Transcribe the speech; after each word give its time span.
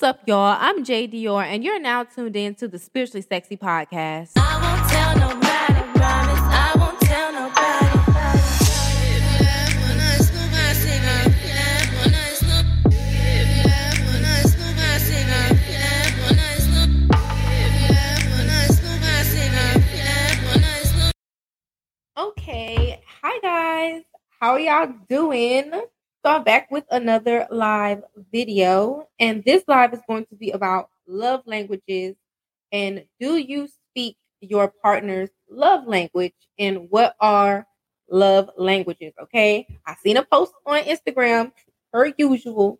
What's 0.00 0.16
up, 0.16 0.26
y'all? 0.26 0.56
I'm 0.58 0.82
Jay 0.82 1.06
Dior, 1.06 1.44
and 1.44 1.62
you're 1.62 1.78
now 1.78 2.04
tuned 2.04 2.34
in 2.34 2.54
to 2.54 2.66
the 2.66 2.78
Spiritually 2.78 3.20
Sexy 3.20 3.58
Podcast. 3.58 4.30
I 4.34 4.56
won't 4.56 4.88
tell 4.88 5.14
nobody, 5.28 5.98
promise 5.98 6.40
I 6.40 6.72
won't 6.78 6.98
tell 7.02 7.32
nobody. 7.34 8.00
Okay, 22.16 23.02
hi 23.20 23.38
guys. 23.42 24.02
How 24.40 24.52
are 24.52 24.60
y'all 24.60 24.94
doing? 25.10 25.72
So 26.22 26.30
I'm 26.30 26.44
back 26.44 26.70
with 26.70 26.84
another 26.90 27.46
live 27.50 28.02
video, 28.30 29.08
and 29.18 29.42
this 29.42 29.64
live 29.66 29.94
is 29.94 30.00
going 30.06 30.26
to 30.26 30.34
be 30.34 30.50
about 30.50 30.90
love 31.06 31.40
languages 31.46 32.14
and 32.72 33.04
do 33.18 33.38
you 33.38 33.68
speak 33.68 34.16
your 34.42 34.72
partner's 34.82 35.30
love 35.48 35.86
language 35.86 36.34
and 36.58 36.90
what 36.90 37.16
are 37.20 37.66
love 38.10 38.50
languages? 38.58 39.14
Okay, 39.22 39.66
I 39.86 39.94
seen 40.02 40.18
a 40.18 40.22
post 40.22 40.52
on 40.66 40.82
Instagram 40.82 41.52
per 41.90 42.12
usual. 42.18 42.78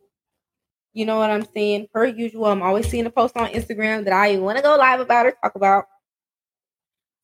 You 0.93 1.07
know 1.07 1.19
what 1.19 1.31
I'm 1.31 1.47
saying? 1.55 1.89
Per 1.95 2.05
usual, 2.05 2.45
I'm 2.45 2.63
always 2.63 2.91
seeing 2.91 3.07
a 3.07 3.11
post 3.11 3.39
on 3.39 3.49
Instagram 3.53 4.05
that 4.05 4.13
I 4.13 4.37
want 4.37 4.59
to 4.59 4.63
go 4.63 4.77
live 4.77 5.01
about 5.01 5.25
or 5.25 5.35
talk 5.43 5.55
about. 5.55 5.87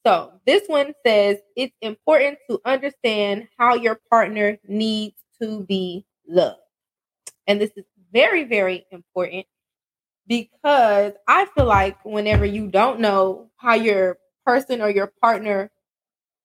So 0.07 0.33
this 0.47 0.67
one 0.67 0.95
says 1.05 1.37
it's 1.57 1.77
important 1.83 2.39
to 2.49 2.59
understand 2.65 3.49
how 3.59 3.75
your 3.75 4.01
partner 4.09 4.57
needs 4.67 5.17
to 5.43 5.63
be 5.65 6.06
loved. 6.29 6.61
And 7.47 7.61
this 7.61 7.71
is 7.77 7.85
very, 8.13 8.45
very 8.45 8.87
important 8.91 9.47
because 10.27 11.13
I 11.29 11.47
feel 11.55 11.67
like 11.67 12.05
whenever 12.05 12.45
you 12.45 12.69
don't 12.69 13.01
know 13.01 13.51
how 13.57 13.75
your 13.75 14.19
person 14.45 14.81
or 14.81 14.91
your 14.91 15.13
partner 15.21 15.71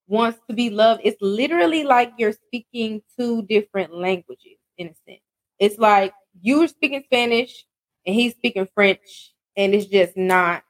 wants 0.07 0.39
to 0.49 0.55
be 0.55 0.69
loved, 0.69 1.01
it's 1.03 1.21
literally 1.21 1.83
like 1.83 2.13
you're 2.17 2.33
speaking 2.33 3.01
two 3.17 3.43
different 3.43 3.93
languages 3.93 4.57
in 4.77 4.87
a 4.87 4.95
sense. 5.07 5.21
It's 5.59 5.77
like 5.77 6.13
you're 6.41 6.67
speaking 6.67 7.03
Spanish 7.05 7.65
and 8.05 8.15
he's 8.15 8.33
speaking 8.33 8.67
French, 8.73 9.33
and 9.55 9.75
it's 9.75 9.85
just 9.85 10.17
not 10.17 10.63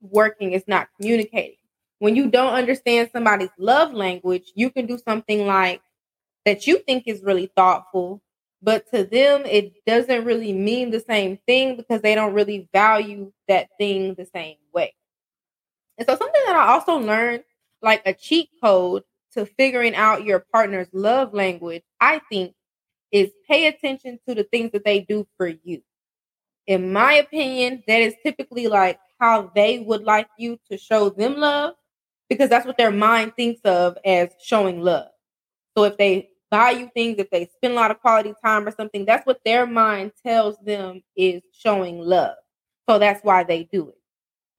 working, 0.00 0.52
it's 0.52 0.66
not 0.66 0.88
communicating 0.96 1.60
when 2.00 2.16
you 2.16 2.28
don't 2.28 2.54
understand 2.54 3.10
somebody's 3.12 3.50
love 3.58 3.92
language, 3.92 4.52
you 4.54 4.70
can 4.70 4.86
do 4.86 4.98
something 4.98 5.46
like 5.46 5.82
that 6.44 6.66
you 6.66 6.78
think 6.78 7.04
is 7.06 7.22
really 7.22 7.50
thoughtful, 7.56 8.22
but 8.62 8.90
to 8.92 9.04
them, 9.04 9.44
it 9.46 9.74
doesn't 9.86 10.24
really 10.24 10.52
mean 10.52 10.90
the 10.90 11.00
same 11.00 11.38
thing 11.46 11.76
because 11.76 12.02
they 12.02 12.14
don't 12.14 12.34
really 12.34 12.68
value 12.72 13.32
that 13.48 13.68
thing 13.78 14.14
the 14.14 14.26
same 14.26 14.56
way. 14.74 14.94
And 15.98 16.06
so, 16.08 16.16
something 16.16 16.42
that 16.46 16.56
I 16.56 16.68
also 16.72 16.96
learned, 16.96 17.44
like 17.82 18.02
a 18.06 18.14
cheat 18.14 18.50
code 18.62 19.02
to 19.32 19.46
figuring 19.46 19.94
out 19.94 20.24
your 20.24 20.44
partner's 20.52 20.88
love 20.92 21.32
language, 21.34 21.82
I 22.00 22.20
think, 22.30 22.54
is 23.12 23.30
pay 23.48 23.66
attention 23.66 24.18
to 24.28 24.34
the 24.34 24.44
things 24.44 24.72
that 24.72 24.84
they 24.84 25.00
do 25.00 25.26
for 25.36 25.48
you. 25.48 25.82
In 26.66 26.92
my 26.92 27.14
opinion, 27.14 27.82
that 27.86 28.00
is 28.02 28.14
typically 28.22 28.68
like 28.68 28.98
how 29.18 29.50
they 29.54 29.80
would 29.80 30.04
like 30.04 30.28
you 30.38 30.58
to 30.70 30.78
show 30.78 31.10
them 31.10 31.36
love 31.36 31.74
because 32.28 32.48
that's 32.48 32.66
what 32.66 32.78
their 32.78 32.92
mind 32.92 33.34
thinks 33.36 33.60
of 33.62 33.98
as 34.04 34.30
showing 34.42 34.80
love. 34.80 35.08
So 35.76 35.84
if 35.84 35.96
they 35.96 36.30
buy 36.50 36.70
you 36.72 36.90
things, 36.94 37.16
if 37.18 37.30
they 37.30 37.48
spend 37.56 37.74
a 37.74 37.76
lot 37.76 37.90
of 37.90 38.00
quality 38.00 38.34
time 38.44 38.66
or 38.66 38.72
something, 38.72 39.04
that's 39.04 39.26
what 39.26 39.40
their 39.44 39.66
mind 39.66 40.12
tells 40.24 40.56
them 40.58 41.02
is 41.16 41.42
showing 41.52 41.98
love. 42.00 42.34
So 42.88 42.98
that's 42.98 43.22
why 43.22 43.44
they 43.44 43.64
do 43.64 43.88
it. 43.90 43.94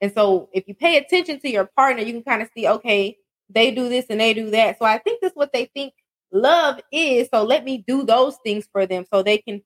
And 0.02 0.14
so 0.14 0.50
if 0.54 0.68
you 0.68 0.76
pay 0.76 0.98
attention 0.98 1.40
to 1.42 1.50
your 1.50 1.66
partner, 1.76 2.02
you 2.04 2.14
can 2.14 2.24
kind 2.24 2.42
of 2.42 2.50
see, 2.56 2.68
okay, 2.68 3.18
they 3.50 3.72
do 3.72 3.90
this 3.90 4.06
and 4.10 4.20
they 4.20 4.34
do 4.34 4.50
that. 4.52 4.80
So 4.80 4.86
I 4.86 4.98
think 4.98 5.22
that's 5.22 5.36
what 5.36 5.54
they 5.54 5.66
think 5.74 5.94
love 6.32 6.80
is. 6.92 7.30
So 7.34 7.44
let 7.44 7.66
me 7.66 7.84
do 7.88 8.04
those 8.04 8.38
things 8.44 8.68
for 8.72 8.86
them 8.86 9.06
so 9.14 9.22
they 9.22 9.38
can 9.40 9.62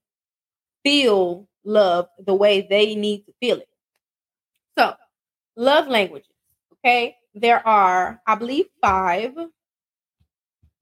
feel 0.84 1.48
love 1.64 2.08
the 2.26 2.34
way 2.34 2.68
they 2.70 2.96
need 2.96 3.26
to 3.26 3.34
feel 3.40 3.58
it. 3.58 3.70
So, 4.78 4.94
love 5.56 5.88
languages, 5.88 6.32
okay? 6.74 7.16
there 7.36 7.66
are, 7.68 8.22
I 8.26 8.36
believe, 8.36 8.66
five. 8.82 9.34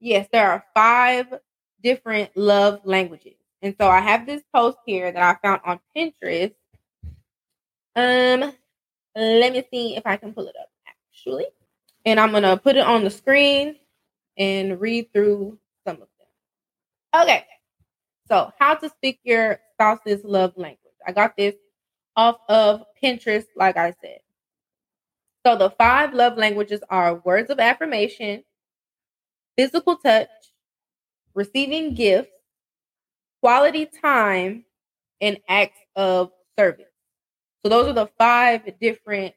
Yes, 0.03 0.27
there 0.33 0.51
are 0.51 0.65
five 0.73 1.33
different 1.81 2.35
love 2.35 2.81
languages. 2.83 3.35
And 3.61 3.73
so 3.79 3.87
I 3.87 4.01
have 4.01 4.25
this 4.25 4.41
post 4.53 4.77
here 4.85 5.09
that 5.09 5.23
I 5.23 5.39
found 5.41 5.61
on 5.63 5.79
Pinterest. 5.95 6.53
Um, 7.95 8.51
let 9.15 9.53
me 9.53 9.63
see 9.71 9.95
if 9.95 10.05
I 10.05 10.17
can 10.17 10.33
pull 10.33 10.47
it 10.47 10.55
up 10.59 10.67
actually. 10.85 11.45
And 12.05 12.19
I'm 12.19 12.33
gonna 12.33 12.57
put 12.57 12.75
it 12.75 12.85
on 12.85 13.05
the 13.05 13.09
screen 13.09 13.77
and 14.37 14.81
read 14.81 15.07
through 15.13 15.57
some 15.87 16.01
of 16.01 16.09
them. 16.19 17.21
Okay. 17.23 17.45
So 18.27 18.51
how 18.59 18.73
to 18.73 18.89
speak 18.89 19.21
your 19.23 19.61
spouse's 19.71 20.25
love 20.25 20.51
language. 20.57 20.79
I 21.07 21.13
got 21.13 21.37
this 21.37 21.55
off 22.17 22.39
of 22.49 22.83
Pinterest, 23.01 23.45
like 23.55 23.77
I 23.77 23.93
said. 24.01 24.19
So 25.45 25.55
the 25.55 25.69
five 25.69 26.13
love 26.13 26.37
languages 26.37 26.81
are 26.89 27.21
words 27.23 27.49
of 27.49 27.59
affirmation, 27.59 28.43
physical 29.57 29.97
touch, 29.97 30.29
receiving 31.33 31.93
gifts, 31.93 32.31
quality 33.41 33.85
time, 34.01 34.65
and 35.21 35.37
acts 35.47 35.79
of 35.95 36.31
service. 36.57 36.85
So 37.63 37.69
those 37.69 37.87
are 37.87 37.93
the 37.93 38.09
five 38.17 38.61
different 38.79 39.33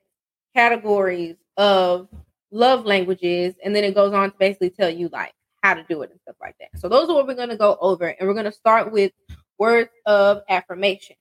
categories 0.54 1.36
of 1.56 2.08
love 2.50 2.84
languages. 2.84 3.54
And 3.64 3.74
then 3.74 3.84
it 3.84 3.94
goes 3.94 4.12
on 4.12 4.30
to 4.30 4.36
basically 4.38 4.70
tell 4.70 4.90
you 4.90 5.08
like 5.12 5.32
how 5.62 5.74
to 5.74 5.84
do 5.88 6.02
it 6.02 6.10
and 6.10 6.20
stuff 6.20 6.36
like 6.40 6.56
that. 6.60 6.78
So 6.80 6.88
those 6.88 7.08
are 7.08 7.14
what 7.14 7.26
we're 7.26 7.34
going 7.34 7.50
to 7.50 7.56
go 7.56 7.76
over. 7.80 8.06
And 8.06 8.26
we're 8.26 8.34
going 8.34 8.46
to 8.46 8.52
start 8.52 8.92
with 8.92 9.12
words 9.58 9.90
of 10.06 10.42
affirmation. 10.48 11.16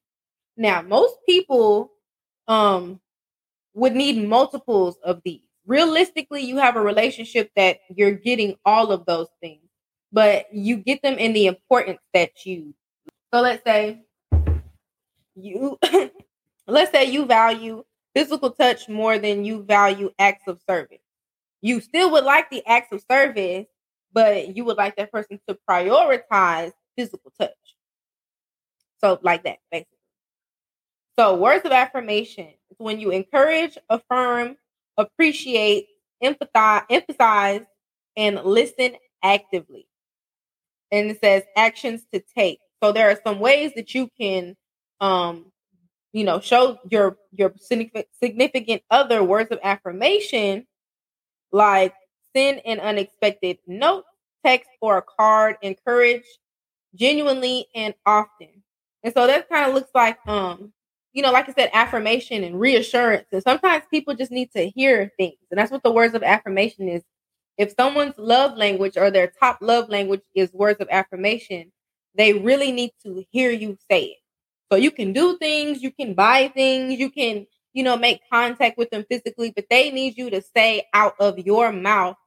Now, 0.57 0.81
most 0.81 1.15
people 1.25 1.91
um 2.47 2.99
would 3.73 3.93
need 3.93 4.27
multiples 4.27 4.97
of 5.03 5.21
these. 5.25 5.41
Realistically, 5.65 6.43
you 6.43 6.57
have 6.57 6.75
a 6.75 6.81
relationship 6.81 7.51
that 7.55 7.79
you're 7.89 8.11
getting 8.11 8.55
all 8.65 8.91
of 8.91 9.05
those 9.05 9.27
things, 9.41 9.63
but 10.11 10.45
you 10.53 10.77
get 10.77 11.01
them 11.01 11.15
in 11.17 11.33
the 11.33 11.47
importance 11.47 11.99
that 12.13 12.45
you. 12.45 12.73
So 13.33 13.41
let's 13.41 13.63
say 13.63 14.01
you 15.35 15.77
let's 16.67 16.91
say 16.91 17.05
you 17.05 17.25
value 17.25 17.83
physical 18.15 18.51
touch 18.51 18.87
more 18.87 19.17
than 19.19 19.43
you 19.45 19.63
value 19.63 20.11
acts 20.19 20.47
of 20.47 20.61
service. 20.67 20.99
You 21.61 21.81
still 21.81 22.11
would 22.11 22.23
like 22.23 22.49
the 22.49 22.65
acts 22.65 22.91
of 22.91 23.03
service, 23.09 23.65
but 24.13 24.55
you 24.55 24.65
would 24.65 24.77
like 24.77 24.95
that 24.97 25.11
person 25.11 25.39
to 25.47 25.57
prioritize 25.69 26.71
physical 26.97 27.31
touch. 27.39 27.51
So 28.99 29.19
like 29.21 29.43
that, 29.43 29.59
basically. 29.71 29.97
So 31.17 31.35
words 31.35 31.65
of 31.65 31.71
affirmation 31.71 32.47
is 32.69 32.77
when 32.77 32.99
you 32.99 33.11
encourage, 33.11 33.77
affirm, 33.89 34.57
appreciate, 34.97 35.87
empathize, 36.23 36.83
emphasize, 36.89 37.61
and 38.17 38.43
listen 38.43 38.95
actively. 39.23 39.87
And 40.91 41.11
it 41.11 41.19
says 41.21 41.43
actions 41.55 42.03
to 42.13 42.23
take. 42.35 42.59
So 42.83 42.91
there 42.91 43.09
are 43.09 43.19
some 43.25 43.39
ways 43.39 43.73
that 43.75 43.93
you 43.95 44.09
can 44.19 44.55
um 45.01 45.51
you 46.13 46.23
know 46.23 46.39
show 46.39 46.79
your 46.89 47.17
your 47.31 47.53
significant 47.59 48.81
other 48.89 49.23
words 49.23 49.51
of 49.51 49.59
affirmation 49.63 50.65
like 51.51 51.93
send 52.35 52.61
an 52.65 52.79
unexpected 52.79 53.59
note, 53.67 54.05
text, 54.45 54.69
or 54.81 54.97
a 54.97 55.03
card, 55.03 55.57
encourage 55.61 56.25
genuinely 56.95 57.67
and 57.75 57.95
often. 58.05 58.63
And 59.03 59.13
so 59.13 59.27
that 59.27 59.49
kind 59.49 59.69
of 59.69 59.75
looks 59.75 59.91
like 59.95 60.19
um 60.27 60.73
you 61.15 61.21
know, 61.21 61.31
like 61.31 61.47
I 61.47 61.53
said, 61.53 61.69
affirmation 61.73 62.43
and 62.43 62.59
reassurance. 62.59 63.25
And 63.31 63.41
sometimes 63.41 63.85
people 63.89 64.15
just 64.15 64.31
need 64.31 64.51
to 64.51 64.69
hear 64.69 65.13
things. 65.17 65.37
And 65.49 65.57
that's 65.57 65.71
what 65.71 65.81
the 65.81 65.91
words 65.91 66.13
of 66.13 66.23
affirmation 66.23 66.89
is. 66.89 67.03
If 67.57 67.73
someone's 67.79 68.17
love 68.17 68.57
language 68.57 68.97
or 68.97 69.09
their 69.09 69.31
top 69.39 69.59
love 69.61 69.87
language 69.87 70.23
is 70.35 70.51
words 70.51 70.81
of 70.81 70.89
affirmation, 70.91 71.71
they 72.15 72.33
really 72.33 72.73
need 72.73 72.91
to 73.03 73.23
hear 73.31 73.49
you 73.49 73.77
say 73.89 74.03
it. 74.03 74.17
So 74.69 74.77
you 74.77 74.91
can 74.91 75.13
do 75.13 75.37
things, 75.37 75.81
you 75.81 75.89
can 75.89 76.15
buy 76.15 76.49
things, 76.49 76.99
you 76.99 77.09
can, 77.09 77.47
you 77.71 77.83
know, 77.83 77.95
make 77.95 78.19
contact 78.29 78.77
with 78.77 78.89
them 78.89 79.05
physically, 79.09 79.53
but 79.55 79.67
they 79.69 79.91
need 79.91 80.17
you 80.17 80.29
to 80.31 80.41
say 80.41 80.83
out 80.93 81.15
of 81.21 81.39
your 81.39 81.71
mouth 81.71 82.17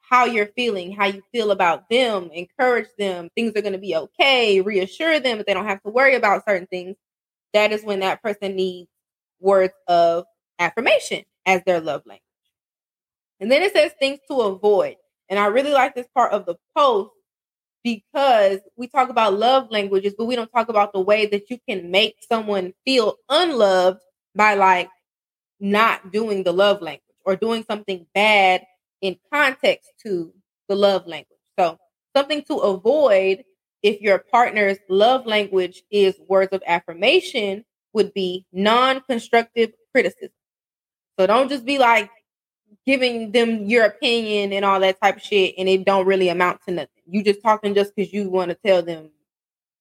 how 0.00 0.24
you're 0.24 0.50
feeling, 0.56 0.90
how 0.90 1.06
you 1.06 1.22
feel 1.30 1.52
about 1.52 1.88
them, 1.90 2.30
encourage 2.32 2.88
them, 2.98 3.28
things 3.36 3.52
are 3.54 3.62
going 3.62 3.72
to 3.72 3.78
be 3.78 3.94
okay, 3.94 4.60
reassure 4.60 5.20
them 5.20 5.38
that 5.38 5.46
they 5.46 5.54
don't 5.54 5.66
have 5.66 5.82
to 5.84 5.90
worry 5.90 6.16
about 6.16 6.44
certain 6.44 6.66
things 6.66 6.96
that 7.54 7.72
is 7.72 7.84
when 7.84 8.00
that 8.00 8.22
person 8.22 8.56
needs 8.56 8.88
words 9.40 9.74
of 9.88 10.24
affirmation 10.58 11.24
as 11.46 11.62
their 11.64 11.80
love 11.80 12.02
language. 12.06 12.22
And 13.40 13.50
then 13.50 13.62
it 13.62 13.72
says 13.72 13.92
things 13.98 14.20
to 14.28 14.34
avoid. 14.40 14.96
And 15.28 15.38
I 15.38 15.46
really 15.46 15.72
like 15.72 15.94
this 15.94 16.06
part 16.14 16.32
of 16.32 16.46
the 16.46 16.56
post 16.76 17.10
because 17.84 18.60
we 18.76 18.88
talk 18.88 19.10
about 19.10 19.34
love 19.34 19.70
languages, 19.70 20.14
but 20.16 20.26
we 20.26 20.36
don't 20.36 20.50
talk 20.52 20.68
about 20.68 20.92
the 20.92 21.00
way 21.00 21.26
that 21.26 21.50
you 21.50 21.58
can 21.68 21.90
make 21.90 22.16
someone 22.28 22.74
feel 22.84 23.16
unloved 23.28 24.00
by 24.34 24.54
like 24.54 24.90
not 25.60 26.12
doing 26.12 26.44
the 26.44 26.52
love 26.52 26.82
language 26.82 27.02
or 27.24 27.36
doing 27.36 27.64
something 27.68 28.06
bad 28.14 28.62
in 29.02 29.16
context 29.32 29.90
to 30.04 30.32
the 30.68 30.76
love 30.76 31.06
language. 31.06 31.38
So, 31.58 31.78
something 32.16 32.42
to 32.44 32.56
avoid 32.56 33.44
if 33.86 34.00
your 34.00 34.18
partner's 34.18 34.78
love 34.88 35.26
language 35.26 35.84
is 35.90 36.16
words 36.28 36.52
of 36.52 36.62
affirmation 36.66 37.64
would 37.92 38.12
be 38.12 38.44
non 38.52 39.00
constructive 39.08 39.72
criticism. 39.92 40.30
So, 41.18 41.26
don't 41.26 41.48
just 41.48 41.64
be 41.64 41.78
like 41.78 42.10
giving 42.84 43.30
them 43.30 43.64
your 43.64 43.84
opinion 43.84 44.52
and 44.52 44.64
all 44.64 44.80
that 44.80 45.00
type 45.00 45.16
of 45.16 45.22
shit 45.22 45.54
and 45.56 45.68
it 45.68 45.84
don't 45.84 46.06
really 46.06 46.28
amount 46.28 46.60
to 46.66 46.72
nothing. 46.72 47.02
You 47.06 47.22
just 47.22 47.42
talking 47.42 47.74
just 47.74 47.94
because 47.94 48.12
you 48.12 48.28
want 48.28 48.50
to 48.50 48.58
tell 48.64 48.82
them 48.82 49.10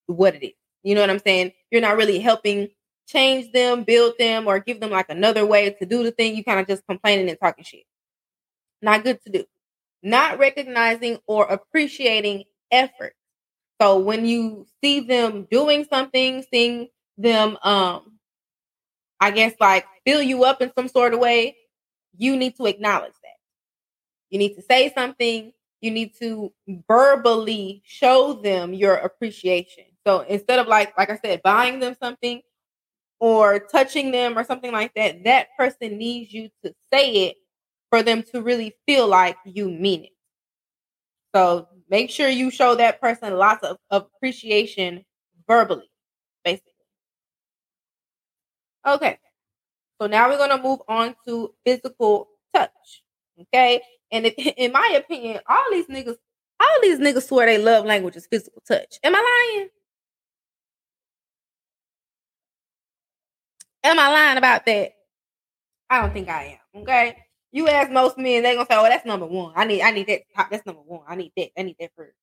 what 0.05 0.35
it 0.35 0.45
is. 0.45 0.53
You 0.83 0.93
know 0.93 1.01
what 1.01 1.09
I'm 1.09 1.19
saying? 1.19 1.53
You're 1.71 1.81
not 1.81 1.97
really 1.97 2.19
helping 2.19 2.69
change 3.07 3.51
them, 3.51 3.83
build 3.83 4.13
them, 4.19 4.47
or 4.47 4.59
give 4.59 4.79
them 4.79 4.91
like 4.91 5.09
another 5.09 5.45
way 5.45 5.71
to 5.71 5.85
do 5.85 6.03
the 6.03 6.11
thing. 6.11 6.35
You 6.35 6.43
kind 6.43 6.59
of 6.59 6.67
just 6.67 6.85
complaining 6.87 7.27
and 7.29 7.39
talking 7.39 7.63
shit. 7.63 7.85
Not 8.83 9.03
good 9.03 9.19
to 9.23 9.31
do. 9.31 9.45
Not 10.03 10.37
recognizing 10.37 11.17
or 11.25 11.45
appreciating 11.45 12.43
effort. 12.71 13.15
So 13.81 13.99
when 13.99 14.25
you 14.25 14.65
see 14.83 15.01
them 15.01 15.47
doing 15.51 15.85
something, 15.85 16.43
seeing 16.51 16.89
them 17.17 17.57
um 17.63 18.19
I 19.19 19.31
guess 19.31 19.53
like 19.59 19.85
fill 20.05 20.21
you 20.21 20.43
up 20.43 20.61
in 20.61 20.71
some 20.77 20.87
sort 20.87 21.13
of 21.13 21.19
way, 21.19 21.55
you 22.17 22.35
need 22.35 22.55
to 22.57 22.65
acknowledge 22.65 23.13
that. 23.13 23.37
You 24.29 24.39
need 24.39 24.55
to 24.55 24.61
say 24.61 24.91
something. 24.93 25.53
You 25.81 25.91
need 25.91 26.13
to 26.19 26.51
verbally 26.87 27.81
show 27.85 28.33
them 28.33 28.73
your 28.73 28.95
appreciation. 28.95 29.85
So 30.05 30.21
instead 30.21 30.59
of 30.59 30.67
like, 30.67 30.97
like 30.97 31.09
I 31.09 31.17
said, 31.23 31.41
buying 31.43 31.79
them 31.79 31.95
something 32.01 32.41
or 33.19 33.59
touching 33.59 34.11
them 34.11 34.37
or 34.37 34.43
something 34.43 34.71
like 34.71 34.93
that, 34.95 35.23
that 35.25 35.49
person 35.57 35.97
needs 35.97 36.33
you 36.33 36.49
to 36.63 36.73
say 36.91 37.27
it 37.27 37.37
for 37.89 38.03
them 38.03 38.23
to 38.33 38.41
really 38.41 38.75
feel 38.87 39.07
like 39.07 39.37
you 39.45 39.69
mean 39.69 40.05
it. 40.05 40.11
So 41.35 41.67
make 41.89 42.09
sure 42.09 42.29
you 42.29 42.51
show 42.51 42.75
that 42.75 43.01
person 43.01 43.35
lots 43.37 43.63
of, 43.63 43.77
of 43.89 44.07
appreciation 44.15 45.03
verbally, 45.47 45.89
basically. 46.43 46.71
Okay. 48.85 49.17
So 50.01 50.07
now 50.07 50.29
we're 50.29 50.37
gonna 50.37 50.61
move 50.61 50.79
on 50.87 51.15
to 51.27 51.53
physical 51.65 52.27
touch. 52.53 53.03
Okay. 53.39 53.81
And 54.11 54.25
if, 54.25 54.33
in 54.57 54.71
my 54.71 54.93
opinion, 54.95 55.39
all 55.47 55.65
these 55.71 55.87
niggas, 55.87 56.17
all 56.59 56.81
these 56.81 56.99
niggas 56.99 57.27
swear 57.27 57.45
they 57.47 57.57
love 57.57 57.85
language 57.85 58.15
is 58.15 58.27
physical 58.27 58.61
touch. 58.67 58.99
Am 59.03 59.15
I 59.15 59.53
lying? 59.53 59.69
Am 63.83 63.99
I 63.99 64.11
lying 64.11 64.37
about 64.37 64.65
that? 64.65 64.93
I 65.89 66.01
don't 66.01 66.13
think 66.13 66.27
I 66.29 66.59
am. 66.75 66.81
Okay. 66.81 67.24
You 67.55 67.69
ask 67.69 67.89
most 67.89 68.17
men, 68.17 68.43
they're 68.43 68.55
gonna 68.55 68.67
say, 68.69 68.75
"Oh, 68.75 68.83
that's 68.83 69.05
number 69.05 69.25
one. 69.25 69.53
I 69.55 69.63
need, 69.63 69.81
I 69.81 69.91
need 69.91 70.07
that. 70.07 70.23
That's 70.51 70.65
number 70.65 70.81
one. 70.81 71.03
I 71.07 71.15
need 71.15 71.31
that. 71.37 71.51
I 71.57 71.63
need 71.63 71.77
that 71.79 71.91
first. 71.95 72.17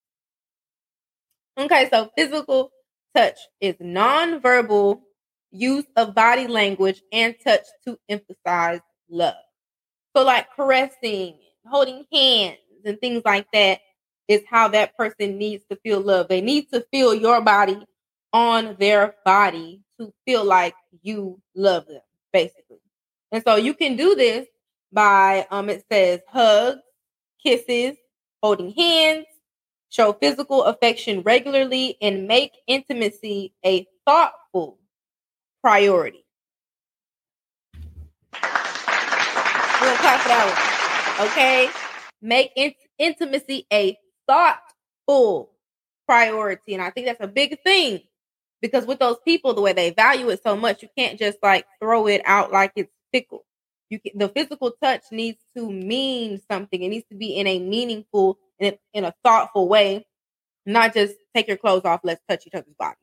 Okay, 1.57 1.89
so 1.89 2.11
physical 2.15 2.71
touch 3.15 3.39
is 3.59 3.73
nonverbal 3.77 5.01
use 5.49 5.85
of 5.95 6.13
body 6.13 6.45
language 6.45 7.01
and 7.11 7.33
touch 7.43 7.63
to 7.87 7.97
emphasize 8.07 8.81
love. 9.09 9.33
So, 10.15 10.23
like 10.23 10.53
caressing, 10.55 11.39
holding 11.65 12.05
hands, 12.13 12.59
and 12.85 13.01
things 13.01 13.23
like 13.25 13.47
that 13.53 13.79
is 14.27 14.43
how 14.47 14.67
that 14.67 14.95
person 14.95 15.39
needs 15.39 15.63
to 15.71 15.77
feel 15.77 15.99
love. 15.99 16.27
They 16.27 16.41
need 16.41 16.69
to 16.73 16.85
feel 16.91 17.11
your 17.15 17.41
body 17.41 17.83
on 18.33 18.75
their 18.79 19.15
body 19.25 19.81
to 19.99 20.13
feel 20.27 20.45
like 20.45 20.75
you 21.01 21.41
love 21.55 21.87
them, 21.87 22.01
basically. 22.31 22.77
And 23.31 23.43
so 23.43 23.55
you 23.55 23.73
can 23.73 23.95
do 23.95 24.13
this 24.13 24.45
by 24.93 25.47
um 25.51 25.69
it 25.69 25.83
says 25.91 26.21
hugs, 26.29 26.81
kisses, 27.41 27.97
holding 28.41 28.71
hands, 28.71 29.25
show 29.89 30.13
physical 30.13 30.63
affection 30.63 31.21
regularly, 31.21 31.97
and 32.01 32.27
make 32.27 32.51
intimacy 32.67 33.53
a 33.65 33.87
thoughtful 34.05 34.79
priority. 35.61 36.25
Gonna 39.83 39.97
clap 39.97 40.21
for 40.21 40.29
that 40.29 41.17
one. 41.17 41.27
Okay. 41.27 41.69
Make 42.21 42.51
in- 42.55 42.73
intimacy 42.97 43.67
a 43.71 43.97
thoughtful 44.27 45.51
priority. 46.07 46.73
And 46.73 46.81
I 46.81 46.89
think 46.89 47.07
that's 47.07 47.23
a 47.23 47.27
big 47.27 47.61
thing 47.63 48.01
because 48.61 48.85
with 48.85 48.99
those 48.99 49.17
people, 49.25 49.53
the 49.53 49.61
way 49.61 49.73
they 49.73 49.91
value 49.91 50.29
it 50.29 50.41
so 50.41 50.55
much, 50.55 50.81
you 50.81 50.89
can't 50.97 51.19
just 51.19 51.37
like 51.43 51.65
throw 51.81 52.07
it 52.07 52.21
out 52.25 52.51
like 52.51 52.71
it's 52.75 52.91
fickle. 53.11 53.45
You 53.93 53.99
can, 53.99 54.17
the 54.17 54.27
physical 54.27 54.71
touch 54.81 55.03
needs 55.11 55.37
to 55.55 55.71
mean 55.71 56.41
something. 56.49 56.81
It 56.81 56.89
needs 56.89 57.05
to 57.11 57.15
be 57.15 57.35
in 57.35 57.45
a 57.45 57.59
meaningful 57.59 58.39
in 58.57 58.73
a, 58.73 58.79
in 58.97 59.05
a 59.05 59.13
thoughtful 59.23 59.69
way, 59.69 60.07
not 60.65 60.95
just 60.95 61.13
take 61.35 61.47
your 61.47 61.57
clothes 61.57 61.85
off, 61.85 61.99
let's 62.03 62.23
touch 62.27 62.47
each 62.47 62.55
other's 62.55 62.73
bodies. 62.73 62.97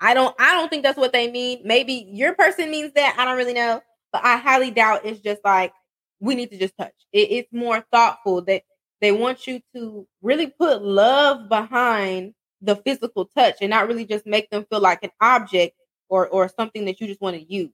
I 0.00 0.12
don't 0.12 0.34
I 0.40 0.54
don't 0.54 0.68
think 0.68 0.82
that's 0.82 0.98
what 0.98 1.12
they 1.12 1.30
mean. 1.30 1.60
Maybe 1.64 2.08
your 2.10 2.34
person 2.34 2.68
means 2.68 2.94
that. 2.94 3.14
I 3.16 3.24
don't 3.24 3.36
really 3.36 3.54
know, 3.54 3.80
but 4.12 4.24
I 4.24 4.38
highly 4.38 4.72
doubt 4.72 5.02
it's 5.04 5.20
just 5.20 5.40
like 5.44 5.72
we 6.18 6.34
need 6.34 6.50
to 6.50 6.58
just 6.58 6.76
touch. 6.76 6.94
It, 7.12 7.30
it's 7.30 7.52
more 7.52 7.84
thoughtful 7.92 8.42
that 8.46 8.62
they 9.00 9.12
want 9.12 9.46
you 9.46 9.60
to 9.76 10.04
really 10.20 10.48
put 10.48 10.82
love 10.82 11.48
behind 11.48 12.34
the 12.60 12.74
physical 12.74 13.26
touch 13.26 13.58
and 13.60 13.70
not 13.70 13.86
really 13.86 14.04
just 14.04 14.26
make 14.26 14.50
them 14.50 14.66
feel 14.68 14.80
like 14.80 15.04
an 15.04 15.10
object 15.20 15.76
or 16.08 16.26
or 16.26 16.48
something 16.48 16.86
that 16.86 17.00
you 17.00 17.06
just 17.06 17.20
want 17.20 17.36
to 17.36 17.42
use. 17.42 17.70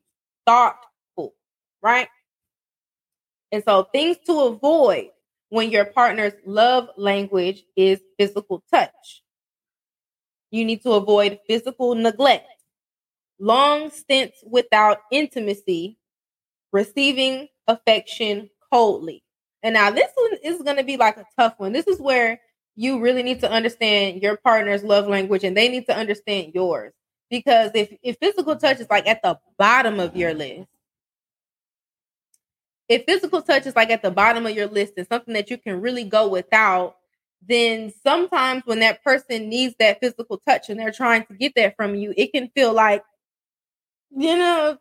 Thoughtful, 0.47 0.91
right? 1.87 2.09
And 3.53 3.63
so 3.65 3.85
things 3.85 4.17
to 4.27 4.41
avoid 4.41 5.11
when 5.51 5.71
your 5.71 5.85
partner's 5.85 6.33
love 6.45 6.89
language 6.97 7.63
is 7.77 8.01
physical 8.19 8.65
touch. 8.73 9.23
You 10.51 10.65
need 10.65 10.83
to 10.83 10.93
avoid 10.93 11.39
physical 11.47 11.95
neglect, 11.95 12.49
long 13.39 13.91
stints 13.91 14.43
without 14.45 14.99
intimacy, 15.13 15.99
receiving 16.73 17.49
affection 17.69 18.51
coldly. 18.73 19.23
And 19.63 19.75
now 19.75 19.91
this 19.91 20.11
one 20.17 20.39
is 20.43 20.63
going 20.63 20.77
to 20.77 20.85
be 20.85 20.97
like 20.97 21.17
a 21.17 21.27
tough 21.39 21.55
one. 21.59 21.73
This 21.73 21.87
is 21.87 22.01
where 22.01 22.41
you 22.75 23.01
really 23.01 23.23
need 23.23 23.41
to 23.41 23.51
understand 23.51 24.23
your 24.23 24.37
partner's 24.37 24.83
love 24.83 25.07
language 25.07 25.45
and 25.45 25.57
they 25.57 25.69
need 25.69 25.87
to 25.87 25.97
understand 25.97 26.53
yours. 26.53 26.93
Because 27.31 27.71
if, 27.75 27.93
if 28.03 28.17
physical 28.19 28.57
touch 28.57 28.81
is 28.81 28.91
like 28.91 29.07
at 29.07 29.23
the 29.23 29.39
bottom 29.57 30.01
of 30.01 30.17
your 30.17 30.35
list, 30.35 30.69
if 32.89 33.05
physical 33.07 33.43
touch 33.43 33.67
is 33.67 33.77
like 33.77 33.91
at 33.91 34.03
the 34.03 34.11
bottom 34.11 34.47
of 34.47 34.55
your 34.55 34.67
list 34.69 34.95
and 34.97 35.07
something 35.09 35.35
that 35.35 35.51
you 35.51 35.59
can 35.59 35.81
really 35.81 36.05
go 36.05 36.29
without, 36.29 36.97
then 37.47 37.93
sometimes 38.03 38.63
when 38.67 38.81
that 38.81 39.03
person 39.05 39.49
needs 39.49 39.75
that 39.79 40.01
physical 40.01 40.41
touch 40.49 40.69
and 40.71 40.79
they're 40.79 40.93
trying 40.93 41.25
to 41.27 41.35
get 41.35 41.53
that 41.57 41.77
from 41.77 41.95
you, 41.95 42.13
it 42.17 42.33
can 42.33 42.49
feel 42.55 42.73
like, 42.73 43.03
you 44.11 44.37
know, 44.37 44.79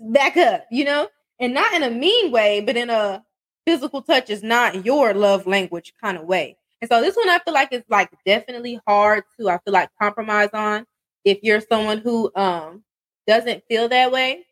back 0.00 0.36
up, 0.36 0.66
you 0.70 0.84
know, 0.84 1.08
and 1.40 1.54
not 1.54 1.74
in 1.74 1.82
a 1.82 1.90
mean 1.90 2.30
way, 2.32 2.60
but 2.62 2.76
in 2.76 2.90
a 2.90 3.24
physical 3.66 4.02
touch 4.02 4.30
is 4.30 4.42
not 4.42 4.84
your 4.86 5.14
love 5.14 5.46
language 5.46 5.94
kind 6.02 6.18
of 6.18 6.24
way. 6.24 6.56
And 6.80 6.90
so 6.90 7.00
this 7.00 7.16
one 7.16 7.28
I 7.30 7.40
feel 7.40 7.54
like 7.54 7.70
it's 7.72 7.90
like 7.90 8.10
definitely 8.26 8.80
hard 8.86 9.24
to 9.40 9.48
I 9.50 9.58
feel 9.64 9.74
like 9.74 9.90
compromise 10.00 10.50
on 10.54 10.86
if 11.24 11.40
you're 11.42 11.60
someone 11.62 11.98
who 11.98 12.32
um 12.36 12.84
doesn't 13.26 13.64
feel 13.68 13.88
that 13.88 14.12
way. 14.12 14.44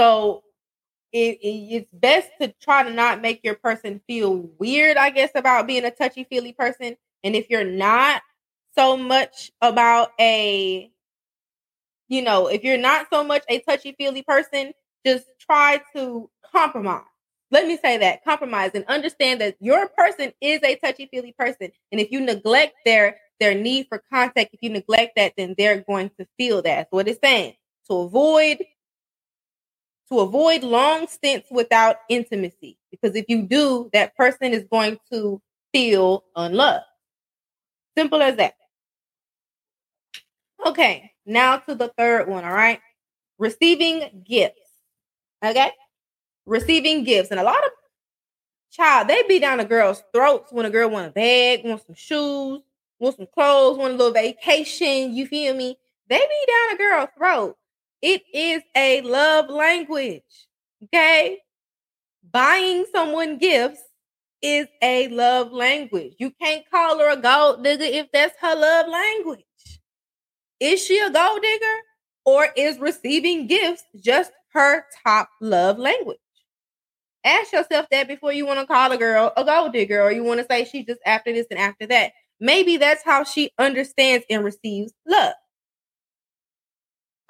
So 0.00 0.44
it, 1.12 1.38
it- 1.42 1.74
it's 1.74 1.92
best 1.92 2.30
to 2.40 2.48
try 2.62 2.84
to 2.84 2.90
not 2.90 3.22
make 3.22 3.42
your 3.44 3.56
person 3.56 4.00
feel 4.08 4.36
weird, 4.58 4.96
I 4.96 5.10
guess, 5.10 5.30
about 5.34 5.66
being 5.66 5.84
a 5.84 5.90
touchy 5.92 6.24
feely 6.24 6.52
person. 6.52 6.96
And 7.24 7.36
if 7.36 7.50
you're 7.50 7.64
not 7.64 8.22
so 8.76 8.96
much 8.96 9.52
about 9.62 10.10
a, 10.20 10.90
you 12.08 12.22
know, 12.22 12.48
if 12.48 12.64
you're 12.64 12.78
not 12.78 13.06
so 13.12 13.24
much 13.24 13.44
a 13.48 13.60
touchy 13.60 13.94
feely 13.98 14.22
person, 14.22 14.72
just 15.06 15.26
try 15.40 15.80
to 15.96 16.30
compromise. 16.52 17.04
Let 17.50 17.66
me 17.66 17.78
say 17.82 17.98
that 17.98 18.24
compromise 18.24 18.72
and 18.74 18.84
understand 18.86 19.40
that 19.40 19.56
your 19.60 19.88
person 19.88 20.32
is 20.40 20.60
a 20.64 20.76
touchy 20.76 21.08
feely 21.10 21.34
person. 21.38 21.70
And 21.92 22.00
if 22.00 22.10
you 22.12 22.20
neglect 22.20 22.74
their 22.84 23.18
their 23.40 23.54
need 23.54 23.86
for 23.88 24.02
contact, 24.12 24.50
if 24.54 24.60
you 24.62 24.70
neglect 24.70 25.12
that, 25.16 25.34
then 25.36 25.54
they're 25.58 25.82
going 25.82 26.10
to 26.18 26.26
feel 26.38 26.62
that. 26.62 26.76
That's 26.76 26.92
what 26.92 27.08
it's 27.08 27.20
saying. 27.22 27.54
To 27.88 27.96
avoid 28.00 28.58
to 30.10 30.20
avoid 30.20 30.62
long 30.62 31.06
stints 31.06 31.48
without 31.50 31.96
intimacy. 32.08 32.76
Because 32.90 33.14
if 33.14 33.26
you 33.28 33.42
do, 33.42 33.88
that 33.92 34.16
person 34.16 34.52
is 34.52 34.64
going 34.70 34.98
to 35.12 35.40
feel 35.72 36.24
unloved. 36.34 36.84
Simple 37.96 38.20
as 38.20 38.36
that. 38.36 38.54
Okay, 40.66 41.12
now 41.24 41.58
to 41.58 41.74
the 41.74 41.88
third 41.96 42.28
one, 42.28 42.44
all 42.44 42.52
right? 42.52 42.80
Receiving 43.38 44.24
gifts. 44.26 44.70
Okay? 45.44 45.70
Receiving 46.44 47.04
gifts. 47.04 47.30
And 47.30 47.40
a 47.40 47.44
lot 47.44 47.64
of 47.64 47.70
child, 48.70 49.08
they 49.08 49.22
be 49.28 49.38
down 49.38 49.60
a 49.60 49.64
girl's 49.64 50.02
throats 50.12 50.52
when 50.52 50.66
a 50.66 50.70
girl 50.70 50.90
want 50.90 51.08
a 51.08 51.10
bag, 51.10 51.64
want 51.64 51.84
some 51.86 51.94
shoes, 51.94 52.60
want 52.98 53.16
some 53.16 53.26
clothes, 53.32 53.78
want 53.78 53.94
a 53.94 53.96
little 53.96 54.12
vacation. 54.12 55.14
You 55.14 55.26
feel 55.26 55.54
me? 55.54 55.78
They 56.08 56.18
be 56.18 56.52
down 56.52 56.74
a 56.74 56.78
girl's 56.78 57.08
throat. 57.16 57.56
It 58.02 58.22
is 58.32 58.62
a 58.76 59.02
love 59.02 59.48
language. 59.50 60.22
Okay. 60.84 61.38
Buying 62.32 62.86
someone 62.92 63.38
gifts 63.38 63.82
is 64.42 64.66
a 64.82 65.08
love 65.08 65.52
language. 65.52 66.14
You 66.18 66.30
can't 66.40 66.64
call 66.70 66.98
her 66.98 67.10
a 67.10 67.16
gold 67.16 67.64
digger 67.64 67.84
if 67.84 68.10
that's 68.12 68.34
her 68.40 68.54
love 68.54 68.88
language. 68.88 69.44
Is 70.60 70.84
she 70.84 70.98
a 70.98 71.10
gold 71.10 71.42
digger 71.42 71.76
or 72.24 72.48
is 72.56 72.78
receiving 72.78 73.46
gifts 73.46 73.82
just 74.00 74.32
her 74.52 74.84
top 75.06 75.28
love 75.40 75.78
language? 75.78 76.18
Ask 77.24 77.52
yourself 77.52 77.86
that 77.90 78.08
before 78.08 78.32
you 78.32 78.46
want 78.46 78.60
to 78.60 78.66
call 78.66 78.92
a 78.92 78.96
girl 78.96 79.32
a 79.36 79.44
gold 79.44 79.72
digger 79.72 80.02
or 80.02 80.12
you 80.12 80.24
want 80.24 80.40
to 80.40 80.46
say 80.50 80.64
she's 80.64 80.86
just 80.86 81.00
after 81.04 81.32
this 81.32 81.46
and 81.50 81.58
after 81.58 81.86
that. 81.88 82.12
Maybe 82.40 82.78
that's 82.78 83.04
how 83.04 83.24
she 83.24 83.50
understands 83.58 84.24
and 84.30 84.44
receives 84.44 84.92
love. 85.06 85.34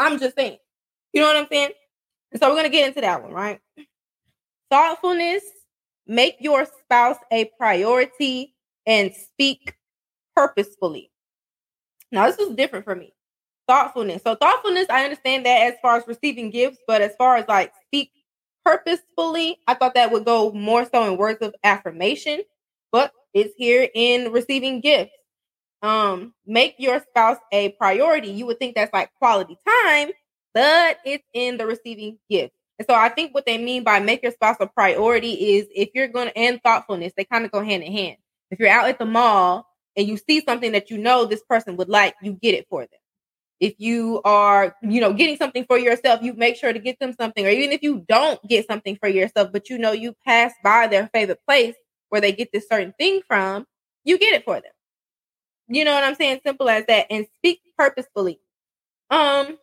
I'm 0.00 0.18
just 0.18 0.34
saying. 0.34 0.56
You 1.12 1.20
know 1.20 1.28
what 1.28 1.36
I'm 1.36 1.46
saying? 1.48 1.70
And 2.32 2.40
so 2.40 2.48
we're 2.48 2.54
going 2.54 2.64
to 2.64 2.70
get 2.70 2.88
into 2.88 3.02
that 3.02 3.22
one, 3.22 3.32
right? 3.32 3.60
Thoughtfulness, 4.70 5.42
make 6.06 6.36
your 6.40 6.66
spouse 6.84 7.18
a 7.30 7.50
priority 7.58 8.54
and 8.86 9.12
speak 9.14 9.74
purposefully. 10.34 11.10
Now, 12.10 12.26
this 12.26 12.38
is 12.38 12.56
different 12.56 12.84
for 12.84 12.94
me. 12.96 13.12
Thoughtfulness. 13.68 14.22
So, 14.24 14.34
thoughtfulness, 14.34 14.86
I 14.90 15.04
understand 15.04 15.46
that 15.46 15.72
as 15.72 15.74
far 15.82 15.96
as 15.96 16.06
receiving 16.06 16.50
gifts, 16.50 16.78
but 16.86 17.02
as 17.02 17.14
far 17.16 17.36
as 17.36 17.46
like 17.46 17.72
speak 17.86 18.10
purposefully, 18.64 19.58
I 19.66 19.74
thought 19.74 19.94
that 19.94 20.10
would 20.10 20.24
go 20.24 20.50
more 20.52 20.88
so 20.90 21.04
in 21.04 21.16
words 21.16 21.40
of 21.40 21.54
affirmation, 21.62 22.42
but 22.90 23.12
it's 23.34 23.54
here 23.56 23.88
in 23.94 24.32
receiving 24.32 24.80
gifts. 24.80 25.12
Um, 25.82 26.34
make 26.46 26.74
your 26.78 27.00
spouse 27.10 27.38
a 27.52 27.70
priority. 27.70 28.28
You 28.28 28.46
would 28.46 28.58
think 28.58 28.74
that's 28.74 28.92
like 28.92 29.12
quality 29.14 29.56
time, 29.66 30.10
but 30.52 30.98
it's 31.04 31.24
in 31.32 31.56
the 31.56 31.66
receiving 31.66 32.18
gift. 32.28 32.52
And 32.78 32.86
so 32.88 32.94
I 32.94 33.08
think 33.08 33.34
what 33.34 33.46
they 33.46 33.58
mean 33.58 33.84
by 33.84 34.00
make 34.00 34.22
your 34.22 34.32
spouse 34.32 34.56
a 34.60 34.66
priority 34.66 35.56
is 35.56 35.66
if 35.74 35.90
you're 35.94 36.08
going 36.08 36.28
to, 36.28 36.38
and 36.38 36.62
thoughtfulness, 36.62 37.12
they 37.16 37.24
kind 37.24 37.44
of 37.44 37.50
go 37.50 37.62
hand 37.62 37.82
in 37.82 37.92
hand. 37.92 38.16
If 38.50 38.58
you're 38.58 38.68
out 38.68 38.88
at 38.88 38.98
the 38.98 39.06
mall 39.06 39.66
and 39.96 40.06
you 40.06 40.16
see 40.16 40.42
something 40.46 40.72
that 40.72 40.90
you 40.90 40.98
know 40.98 41.24
this 41.24 41.42
person 41.48 41.76
would 41.76 41.88
like, 41.88 42.14
you 42.22 42.32
get 42.32 42.54
it 42.54 42.66
for 42.68 42.82
them. 42.82 43.00
If 43.60 43.74
you 43.78 44.22
are, 44.24 44.74
you 44.82 45.00
know, 45.00 45.12
getting 45.12 45.36
something 45.36 45.64
for 45.66 45.78
yourself, 45.78 46.22
you 46.22 46.32
make 46.34 46.56
sure 46.56 46.72
to 46.72 46.78
get 46.78 46.98
them 46.98 47.14
something. 47.18 47.44
Or 47.46 47.50
even 47.50 47.72
if 47.72 47.82
you 47.82 48.04
don't 48.08 48.42
get 48.48 48.66
something 48.66 48.96
for 48.96 49.08
yourself, 49.08 49.50
but 49.52 49.68
you 49.68 49.78
know 49.78 49.92
you 49.92 50.14
pass 50.26 50.52
by 50.64 50.86
their 50.86 51.10
favorite 51.12 51.40
place 51.46 51.74
where 52.08 52.20
they 52.22 52.32
get 52.32 52.50
this 52.52 52.66
certain 52.68 52.94
thing 52.98 53.20
from, 53.28 53.66
you 54.04 54.18
get 54.18 54.34
it 54.34 54.44
for 54.44 54.54
them. 54.54 54.72
You 55.70 55.84
know 55.84 55.94
what 55.94 56.02
I'm 56.04 56.16
saying? 56.16 56.40
Simple 56.44 56.68
as 56.68 56.84
that. 56.86 57.06
And 57.10 57.26
speak 57.36 57.60
purposefully. 57.78 58.40
Um, 59.08 59.56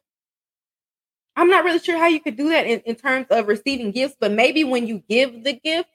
I'm 1.35 1.49
not 1.49 1.65
really 1.65 1.79
sure 1.79 1.97
how 1.97 2.07
you 2.07 2.19
could 2.21 2.37
do 2.37 2.49
that 2.49 2.65
in, 2.65 2.79
in 2.79 2.95
terms 2.95 3.27
of 3.29 3.47
receiving 3.47 3.91
gifts, 3.91 4.15
but 4.19 4.31
maybe 4.31 4.63
when 4.63 4.87
you 4.87 5.03
give 5.09 5.43
the 5.43 5.53
gift, 5.53 5.89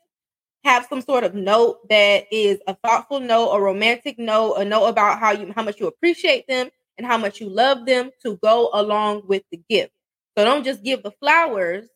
have 0.64 0.86
some 0.88 1.00
sort 1.00 1.24
of 1.24 1.34
note 1.34 1.88
that 1.88 2.26
is 2.30 2.60
a 2.68 2.74
thoughtful 2.74 3.18
note, 3.18 3.50
a 3.50 3.60
romantic 3.60 4.18
note, 4.18 4.54
a 4.54 4.64
note 4.64 4.86
about 4.86 5.18
how 5.18 5.32
you 5.32 5.52
how 5.56 5.62
much 5.62 5.80
you 5.80 5.88
appreciate 5.88 6.46
them 6.46 6.70
and 6.96 7.06
how 7.06 7.18
much 7.18 7.40
you 7.40 7.48
love 7.48 7.84
them 7.84 8.10
to 8.22 8.36
go 8.36 8.70
along 8.72 9.22
with 9.26 9.42
the 9.50 9.60
gift. 9.68 9.92
So 10.38 10.44
don't 10.44 10.62
just 10.64 10.84
give 10.84 11.02
the 11.02 11.10
flowers. 11.10 11.88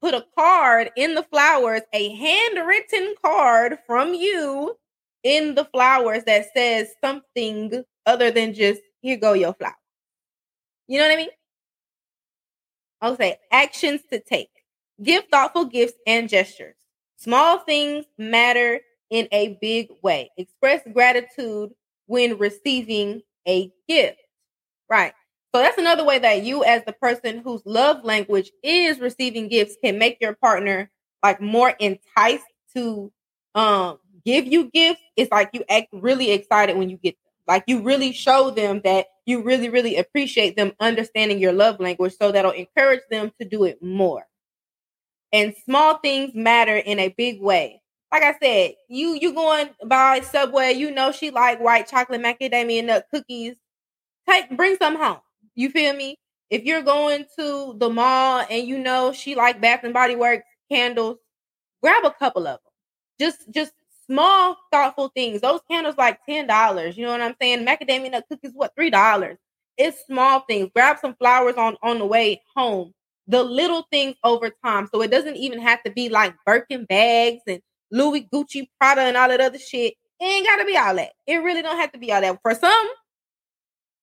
Put 0.00 0.14
a 0.14 0.26
card 0.36 0.90
in 0.96 1.14
the 1.14 1.22
flowers, 1.22 1.82
a 1.92 2.08
handwritten 2.16 3.14
card 3.24 3.78
from 3.86 4.12
you 4.14 4.76
in 5.24 5.54
the 5.54 5.64
flowers 5.64 6.22
that 6.24 6.46
says 6.54 6.88
something 7.02 7.82
other 8.06 8.30
than 8.30 8.54
just 8.54 8.80
here 9.00 9.16
go 9.16 9.32
your 9.32 9.54
flower. 9.54 9.74
You 10.86 10.98
know 10.98 11.06
what 11.06 11.14
I 11.14 11.16
mean? 11.16 11.30
I'll 13.00 13.16
say 13.16 13.38
actions 13.50 14.02
to 14.12 14.20
take. 14.20 14.50
Give 15.02 15.24
thoughtful 15.24 15.64
gifts 15.64 15.98
and 16.06 16.28
gestures. 16.28 16.76
Small 17.16 17.58
things 17.58 18.04
matter 18.16 18.80
in 19.10 19.28
a 19.32 19.58
big 19.60 19.88
way. 20.02 20.30
Express 20.36 20.82
gratitude 20.92 21.70
when 22.06 22.38
receiving 22.38 23.22
a 23.48 23.70
gift. 23.88 24.18
Right. 24.88 25.12
So 25.54 25.60
that's 25.60 25.78
another 25.78 26.04
way 26.04 26.18
that 26.18 26.42
you, 26.42 26.64
as 26.64 26.82
the 26.84 26.92
person 26.92 27.38
whose 27.38 27.62
love 27.64 28.04
language 28.04 28.50
is 28.62 28.98
receiving 28.98 29.48
gifts, 29.48 29.76
can 29.82 29.98
make 29.98 30.18
your 30.20 30.34
partner 30.34 30.90
like 31.22 31.40
more 31.40 31.70
enticed 31.78 32.44
to 32.74 33.12
um 33.54 33.98
give 34.24 34.46
you 34.46 34.70
gifts. 34.72 35.00
It's 35.16 35.30
like 35.30 35.50
you 35.52 35.64
act 35.68 35.88
really 35.92 36.30
excited 36.32 36.76
when 36.76 36.90
you 36.90 36.96
get 36.96 37.14
them. 37.16 37.32
like 37.46 37.64
you 37.66 37.82
really 37.82 38.12
show 38.12 38.50
them 38.50 38.80
that 38.84 39.06
you 39.26 39.42
really, 39.42 39.68
really 39.68 39.96
appreciate 39.96 40.56
them 40.56 40.72
understanding 40.80 41.38
your 41.38 41.52
love 41.52 41.80
language. 41.80 42.14
So 42.18 42.32
that'll 42.32 42.52
encourage 42.52 43.02
them 43.10 43.32
to 43.40 43.48
do 43.48 43.64
it 43.64 43.82
more. 43.82 44.26
And 45.32 45.54
small 45.64 45.98
things 45.98 46.34
matter 46.34 46.76
in 46.76 46.98
a 46.98 47.08
big 47.08 47.40
way. 47.42 47.82
Like 48.12 48.22
I 48.22 48.34
said, 48.40 48.74
you 48.88 49.18
you 49.20 49.32
going 49.34 49.70
by 49.86 50.20
Subway, 50.20 50.72
you 50.74 50.90
know 50.92 51.10
she 51.10 51.30
like 51.30 51.60
white 51.60 51.88
chocolate 51.88 52.22
macadamia 52.22 52.84
nut 52.84 53.06
cookies. 53.12 53.56
Take 54.28 54.56
bring 54.56 54.76
some 54.76 54.96
home. 54.96 55.18
You 55.56 55.70
feel 55.70 55.94
me? 55.94 56.16
If 56.50 56.64
you're 56.64 56.82
going 56.82 57.26
to 57.38 57.74
the 57.78 57.90
mall 57.90 58.44
and 58.48 58.68
you 58.68 58.78
know 58.78 59.12
she 59.12 59.34
like 59.34 59.60
Bath 59.60 59.80
and 59.82 59.92
Body 59.92 60.14
Works 60.14 60.44
candles, 60.70 61.18
grab 61.82 62.04
a 62.04 62.12
couple 62.12 62.46
of 62.46 62.60
them. 62.62 62.72
Just 63.18 63.50
just 63.50 63.72
small, 64.06 64.56
thoughtful 64.72 65.10
things. 65.14 65.40
Those 65.40 65.60
candles 65.70 65.96
like 65.98 66.20
ten 66.26 66.46
dollars. 66.46 66.96
You 66.96 67.06
know 67.06 67.12
what 67.12 67.22
I'm 67.22 67.36
saying? 67.40 67.66
Macadamia 67.66 68.10
nut 68.12 68.24
cookies, 68.30 68.52
what 68.54 68.72
three 68.76 68.90
dollars? 68.90 69.38
It's 69.76 70.04
small 70.06 70.40
things. 70.40 70.70
Grab 70.74 70.98
some 71.00 71.14
flowers 71.16 71.56
on 71.56 71.76
on 71.82 71.98
the 71.98 72.06
way 72.06 72.42
home. 72.54 72.92
The 73.26 73.42
little 73.42 73.86
things 73.90 74.16
over 74.24 74.50
time. 74.64 74.88
So 74.92 75.02
it 75.02 75.10
doesn't 75.10 75.36
even 75.36 75.60
have 75.60 75.82
to 75.84 75.90
be 75.90 76.08
like 76.08 76.34
Birkin 76.46 76.84
bags 76.84 77.42
and 77.46 77.60
Louis 77.90 78.28
Gucci 78.32 78.68
Prada 78.78 79.02
and 79.02 79.16
all 79.16 79.28
that 79.28 79.40
other 79.40 79.58
shit. 79.58 79.94
It 80.20 80.24
ain't 80.24 80.46
gotta 80.46 80.64
be 80.64 80.76
all 80.76 80.94
that. 80.96 81.12
It 81.26 81.36
really 81.38 81.62
don't 81.62 81.78
have 81.78 81.92
to 81.92 81.98
be 81.98 82.12
all 82.12 82.20
that. 82.20 82.38
For 82.42 82.54
some, 82.54 82.88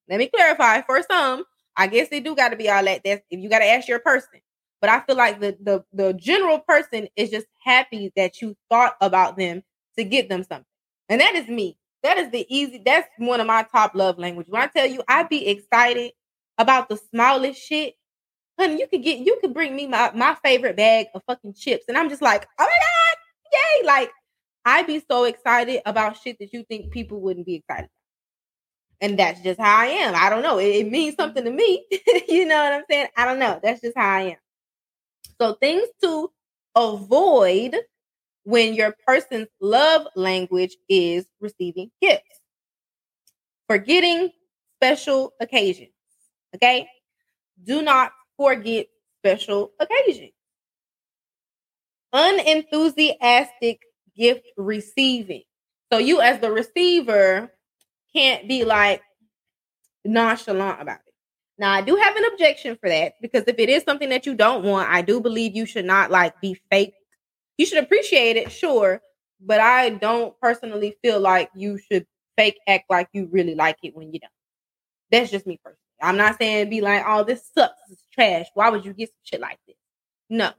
let 0.10 0.20
me 0.20 0.27
clarify. 0.27 0.81
For 0.81 1.01
some, 1.10 1.46
I 1.77 1.88
guess 1.88 2.10
they 2.10 2.20
do 2.20 2.36
gotta 2.36 2.55
be 2.55 2.70
all 2.70 2.84
that. 2.84 3.01
That's 3.05 3.24
if 3.29 3.39
you 3.39 3.50
gotta 3.50 3.65
ask 3.65 3.88
your 3.88 4.00
person. 4.00 4.41
But 4.81 4.89
I 4.89 5.01
feel 5.01 5.15
like 5.15 5.39
the 5.39 5.58
the 5.62 5.84
the 5.93 6.13
general 6.13 6.60
person 6.60 7.08
is 7.15 7.29
just 7.29 7.48
happy 7.63 8.12
that 8.15 8.41
you 8.41 8.55
thought 8.70 8.96
about 9.01 9.38
them 9.38 9.63
to 9.98 10.03
get 10.03 10.29
them 10.29 10.43
something. 10.43 10.65
And 11.10 11.21
that 11.21 11.36
is 11.36 11.48
me. 11.48 11.77
That 12.03 12.17
is 12.17 12.31
the 12.31 12.45
easy, 12.50 12.81
that's 12.83 13.07
one 13.17 13.39
of 13.39 13.48
my 13.48 13.63
top 13.63 13.93
love 13.93 14.17
languages. 14.17 14.51
When 14.51 14.62
I 14.62 14.67
tell 14.67 14.88
you 14.88 15.03
I'd 15.07 15.29
be 15.29 15.48
excited 15.48 16.12
about 16.57 16.89
the 16.89 16.98
smallest 16.98 17.62
shit, 17.62 17.93
honey, 18.60 18.79
you 18.79 18.88
could 18.88 19.03
get 19.03 19.19
you 19.19 19.38
could 19.41 19.53
bring 19.53 19.75
me 19.75 19.88
my, 19.88 20.12
my 20.13 20.36
favorite 20.43 20.75
bag 20.75 21.07
of 21.13 21.21
fucking 21.27 21.53
chips. 21.53 21.86
And 21.88 21.98
I'm 21.98 22.10
just 22.10 22.21
like, 22.21 22.48
oh 22.60 22.63
my 22.63 22.65
God, 22.65 23.17
yay. 23.53 23.88
Like 23.88 24.12
I'd 24.65 24.88
be 24.88 25.01
so 25.10 25.25
excited 25.25 25.81
about 25.86 26.17
shit 26.17 26.38
that 26.39 26.53
you 26.53 26.63
think 26.63 26.91
people 26.91 27.19
wouldn't 27.19 27.45
be 27.45 27.55
excited 27.55 27.86
about. 27.86 27.89
And 29.01 29.17
that's 29.17 29.41
just 29.41 29.60
how 29.60 29.79
I 29.79 29.86
am. 29.88 30.13
I 30.15 30.29
don't 30.29 30.43
know. 30.43 30.60
It, 30.60 30.75
it 30.75 30.91
means 30.91 31.15
something 31.15 31.43
to 31.43 31.51
me. 31.51 31.86
you 32.29 32.45
know 32.45 32.63
what 32.63 32.74
I'm 32.74 32.83
saying? 32.89 33.07
I 33.17 33.25
don't 33.25 33.39
know. 33.39 33.60
That's 33.62 33.81
just 33.81 33.98
how 33.98 34.10
I 34.10 34.21
am. 34.21 34.38
So 35.39 35.53
things 35.55 35.88
to 36.03 36.31
avoid 36.75 37.75
when 38.43 38.74
your 38.74 38.95
person's 39.05 39.48
love 39.60 40.07
language 40.15 40.75
is 40.89 41.25
receiving 41.39 41.91
gifts. 42.01 42.41
Forgetting 43.67 44.31
special 44.77 45.33
occasions. 45.39 45.91
Okay. 46.55 46.88
Do 47.63 47.81
not 47.81 48.12
forget 48.38 48.88
special 49.19 49.71
occasions. 49.79 50.31
Unenthusiastic 52.13 53.79
gift 54.17 54.45
receiving. 54.57 55.43
So 55.91 56.00
you, 56.00 56.21
as 56.21 56.39
the 56.39 56.51
receiver, 56.51 57.51
can't 58.13 58.48
be 58.48 58.65
like 58.65 59.01
nonchalant 60.03 60.81
about 60.81 61.00
it. 61.05 61.13
Now, 61.57 61.71
I 61.71 61.81
do 61.81 61.95
have 61.95 62.15
an 62.15 62.25
objection 62.33 62.75
for 62.81 62.89
that 62.89 63.13
because 63.21 63.43
if 63.48 63.60
it 63.60 63.69
is 63.69 63.83
something 63.83 64.10
that 64.10 64.25
you 64.25 64.33
don't 64.33 64.63
want, 64.63 64.89
I 64.89 65.01
do 65.01 65.21
believe 65.21 65.55
you 65.55 65.65
should 65.65 65.86
not 65.86 66.10
like 66.10 66.39
be 66.41 66.60
fake 66.71 66.93
you 67.58 67.65
should 67.65 67.84
appreciate 67.84 68.38
it, 68.38 68.51
sure, 68.51 69.01
but 69.39 69.60
I 69.60 69.89
don't 69.89 70.39
personally 70.39 70.96
feel 71.01 71.20
like 71.20 71.50
you 71.55 71.77
should 71.77 72.05
fake 72.38 72.60
act 72.67 72.86
like 72.89 73.10
you 73.13 73.27
really 73.31 73.55
like 73.55 73.77
it 73.84 73.96
when 73.96 74.13
you 74.13 74.20
don't. 74.20 74.31
That's 75.12 75.31
just 75.31 75.46
me 75.46 75.60
personally. 75.63 75.77
I'm 76.01 76.17
not 76.17 76.38
saying 76.39 76.70
be 76.70 76.81
like, 76.81 77.03
oh, 77.05 77.24
this 77.24 77.50
sucks, 77.55 77.75
it's 77.91 78.05
trash. 78.12 78.48
Why 78.53 78.70
would 78.70 78.86
you 78.86 78.93
get 78.93 79.10
some 79.10 79.22
shit 79.24 79.41
like 79.41 79.60
this? 79.67 79.75
No. 80.29 80.51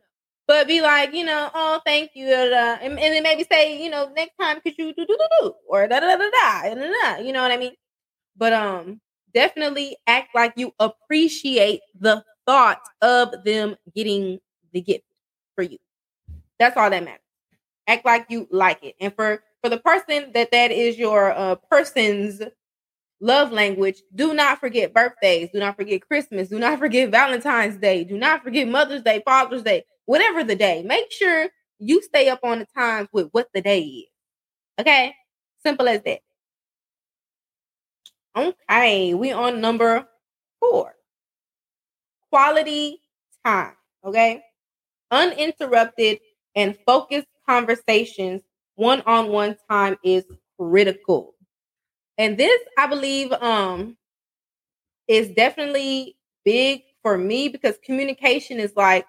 But 0.47 0.67
be 0.67 0.83
like, 0.83 1.15
you 1.15 1.25
know, 1.25 1.51
oh, 1.55 1.81
thank 1.85 2.11
you. 2.15 2.27
And, 2.27 2.83
and 2.83 2.99
then 2.99 3.23
maybe 3.23 3.45
say, 3.51 3.83
you 3.83 3.91
know, 3.91 4.13
next 4.15 4.35
time 4.41 4.61
could 4.61 4.77
you 4.77 4.93
do 4.93 5.07
do 5.07 5.17
do 5.19 5.29
do 5.41 5.55
or 5.69 5.87
da 5.89 6.01
da 6.01 6.17
da 6.17 6.31
da 6.31 6.75
da. 6.75 7.17
You 7.19 7.33
know 7.33 7.43
what 7.43 7.53
I 7.53 7.57
mean? 7.57 7.75
But 8.37 8.53
um, 8.53 9.01
definitely 9.35 9.97
act 10.07 10.35
like 10.35 10.53
you 10.57 10.73
appreciate 10.79 11.81
the 11.99 12.25
thought 12.47 12.81
of 13.01 13.45
them 13.45 13.77
getting 13.95 14.41
the 14.73 14.81
gift 14.81 15.05
for 15.55 15.63
you. 15.63 15.79
That's 16.62 16.76
all 16.76 16.90
that 16.90 17.02
matters. 17.02 17.19
Act 17.88 18.04
like 18.04 18.26
you 18.28 18.47
like 18.52 18.85
it. 18.85 18.95
And 19.00 19.12
for 19.12 19.42
for 19.64 19.69
the 19.69 19.78
person 19.78 20.31
that 20.33 20.52
that 20.52 20.71
is 20.71 20.97
your 20.97 21.33
uh, 21.33 21.57
person's 21.57 22.40
love 23.21 23.50
language, 23.50 24.00
do 24.14 24.33
not 24.33 24.61
forget 24.61 24.95
birthdays. 24.95 25.49
Do 25.52 25.59
not 25.59 25.75
forget 25.75 26.07
Christmas. 26.07 26.50
Do 26.50 26.61
not 26.61 26.78
forget 26.85 27.11
Valentine's 27.11 27.78
Day. 27.78 28.04
Do 28.04 28.16
not 28.16 28.45
forget 28.45 28.69
Mother's 28.69 29.02
Day, 29.02 29.23
Father's 29.25 29.64
Day, 29.64 29.83
whatever 30.04 30.45
the 30.45 30.54
day. 30.54 30.85
Make 30.85 31.11
sure 31.11 31.49
you 31.81 32.00
stay 32.00 32.28
up 32.28 32.38
on 32.45 32.61
the 32.61 32.66
times 32.76 33.09
with 33.12 33.28
what 33.33 33.49
the 33.52 33.61
day 33.61 33.81
is. 33.81 34.09
Okay? 34.78 35.16
Simple 35.66 35.88
as 35.88 36.00
that. 36.02 36.21
Okay, 38.37 39.14
we 39.14 39.33
on 39.33 39.61
number 39.61 40.07
four. 40.61 40.95
Quality 42.31 43.00
time. 43.45 43.75
Okay. 44.04 44.42
Uninterrupted 45.11 46.21
and 46.54 46.76
focused 46.87 47.28
conversations, 47.49 48.42
one 48.76 49.02
on 49.06 49.28
one 49.28 49.56
time 49.71 49.97
is 50.04 50.25
critical. 50.59 51.35
And 52.18 52.38
this, 52.38 52.61
I 52.78 52.87
believe, 52.87 53.32
um, 53.32 53.97
is 55.09 55.30
definitely 55.30 56.16
big 56.44 56.82
for 57.02 57.18
me 57.18 57.49
because 57.49 57.78
communication 57.85 58.59
is 58.59 58.73
like, 58.76 59.06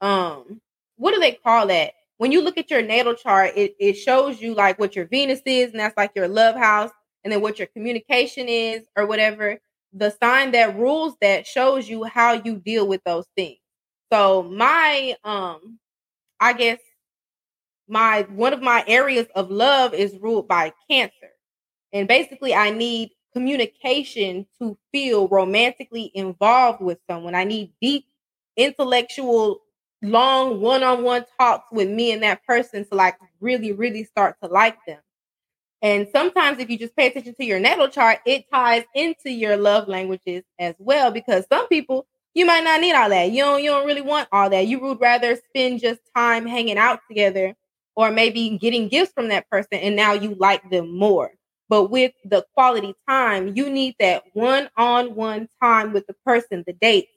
um, 0.00 0.60
what 0.96 1.14
do 1.14 1.20
they 1.20 1.32
call 1.32 1.68
that? 1.68 1.92
When 2.18 2.32
you 2.32 2.42
look 2.42 2.58
at 2.58 2.70
your 2.70 2.82
natal 2.82 3.14
chart, 3.14 3.52
it, 3.56 3.74
it 3.80 3.94
shows 3.94 4.40
you 4.40 4.54
like 4.54 4.78
what 4.78 4.96
your 4.96 5.06
Venus 5.06 5.40
is, 5.46 5.70
and 5.70 5.80
that's 5.80 5.96
like 5.96 6.12
your 6.16 6.28
love 6.28 6.56
house, 6.56 6.90
and 7.24 7.32
then 7.32 7.40
what 7.40 7.58
your 7.58 7.68
communication 7.68 8.48
is, 8.48 8.84
or 8.96 9.06
whatever. 9.06 9.58
The 9.92 10.10
sign 10.22 10.52
that 10.52 10.76
rules 10.78 11.14
that 11.20 11.46
shows 11.46 11.88
you 11.88 12.04
how 12.04 12.34
you 12.34 12.56
deal 12.56 12.86
with 12.86 13.02
those 13.04 13.26
things. 13.36 13.58
So 14.12 14.42
my 14.44 15.16
um 15.24 15.78
I 16.40 16.52
guess 16.52 16.78
my 17.88 18.22
one 18.30 18.52
of 18.52 18.60
my 18.62 18.84
areas 18.86 19.26
of 19.34 19.50
love 19.50 19.94
is 19.94 20.16
ruled 20.18 20.48
by 20.48 20.72
cancer. 20.90 21.30
And 21.92 22.06
basically 22.08 22.54
I 22.54 22.70
need 22.70 23.10
communication 23.32 24.46
to 24.60 24.76
feel 24.92 25.28
romantically 25.28 26.10
involved 26.14 26.82
with 26.82 26.98
someone. 27.08 27.34
I 27.34 27.44
need 27.44 27.72
deep 27.80 28.04
intellectual 28.56 29.60
long 30.02 30.60
one-on-one 30.60 31.24
talks 31.40 31.70
with 31.72 31.88
me 31.88 32.12
and 32.12 32.22
that 32.22 32.44
person 32.44 32.86
to 32.88 32.94
like 32.94 33.16
really 33.40 33.72
really 33.72 34.04
start 34.04 34.36
to 34.42 34.48
like 34.48 34.76
them. 34.86 35.00
And 35.82 36.08
sometimes 36.12 36.58
if 36.58 36.70
you 36.70 36.78
just 36.78 36.96
pay 36.96 37.08
attention 37.08 37.34
to 37.36 37.44
your 37.44 37.60
natal 37.60 37.88
chart, 37.88 38.18
it 38.26 38.46
ties 38.52 38.84
into 38.94 39.30
your 39.30 39.56
love 39.56 39.88
languages 39.88 40.44
as 40.58 40.74
well 40.78 41.10
because 41.12 41.46
some 41.52 41.68
people 41.68 42.06
you 42.34 42.46
might 42.46 42.64
not 42.64 42.80
need 42.80 42.94
all 42.94 43.08
that. 43.10 43.32
You 43.32 43.42
don't 43.42 43.62
you 43.62 43.70
don't 43.70 43.86
really 43.86 44.02
want 44.02 44.28
all 44.32 44.50
that. 44.50 44.66
You 44.66 44.78
would 44.80 45.00
rather 45.00 45.36
spend 45.36 45.80
just 45.80 46.00
time 46.16 46.46
hanging 46.46 46.78
out 46.78 47.00
together 47.08 47.54
or 47.96 48.10
maybe 48.10 48.56
getting 48.58 48.88
gifts 48.88 49.12
from 49.12 49.28
that 49.28 49.48
person 49.50 49.74
and 49.74 49.96
now 49.96 50.12
you 50.12 50.36
like 50.38 50.68
them 50.70 50.96
more. 50.96 51.32
But 51.68 51.90
with 51.90 52.12
the 52.24 52.44
quality 52.54 52.94
time, 53.08 53.54
you 53.56 53.68
need 53.68 53.96
that 54.00 54.24
one-on-one 54.32 55.48
time 55.62 55.92
with 55.92 56.06
the 56.06 56.14
person, 56.24 56.64
the 56.66 56.72
date, 56.74 57.08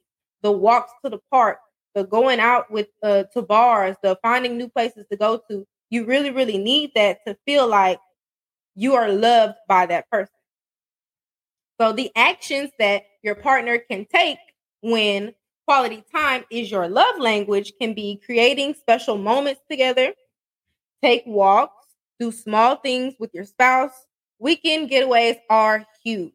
the 0.42 0.52
walks 0.52 0.92
to 1.04 1.10
the 1.10 1.20
park, 1.32 1.60
the 1.96 2.04
going 2.04 2.40
out 2.40 2.72
with 2.72 2.88
uh 3.04 3.24
to 3.34 3.42
bars, 3.42 3.96
the 4.04 4.18
finding 4.22 4.58
new 4.58 4.70
places 4.70 5.06
to 5.12 5.18
go 5.18 5.42
to. 5.50 5.66
You 5.90 6.06
really 6.06 6.32
really 6.32 6.58
need 6.58 6.92
that 6.96 7.20
to 7.28 7.38
feel 7.46 7.68
like 7.68 8.00
you 8.76 8.96
are 8.96 9.10
loved 9.12 9.56
by 9.68 9.86
that 9.88 10.10
person. 10.10 10.34
So 11.80 11.94
the 11.94 12.12
actions 12.16 12.72
that 12.80 13.04
your 13.24 13.36
partner 13.36 13.78
can 13.80 14.06
take 14.06 14.38
when 14.82 15.34
quality 15.68 16.04
time 16.14 16.44
is 16.52 16.72
your 16.72 16.88
love 16.88 17.20
language 17.20 17.74
can 17.80 17.94
be 17.94 18.22
creating 18.26 18.74
special 18.74 19.18
moments 19.18 19.62
together, 19.70 20.14
take 21.04 21.24
walks, 21.26 21.88
do 22.20 22.32
small 22.32 22.76
things 22.78 23.14
with 23.20 23.32
your 23.34 23.46
spouse. 23.46 23.94
Weekend 24.40 24.90
getaways 24.90 25.38
are 25.50 25.86
huge. 26.04 26.34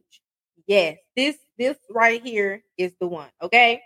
Yes, 0.67 0.99
this 1.17 1.37
this 1.59 1.76
right 1.91 2.23
here 2.25 2.62
is 2.79 2.93
the 3.00 3.07
one, 3.07 3.31
okay? 3.43 3.83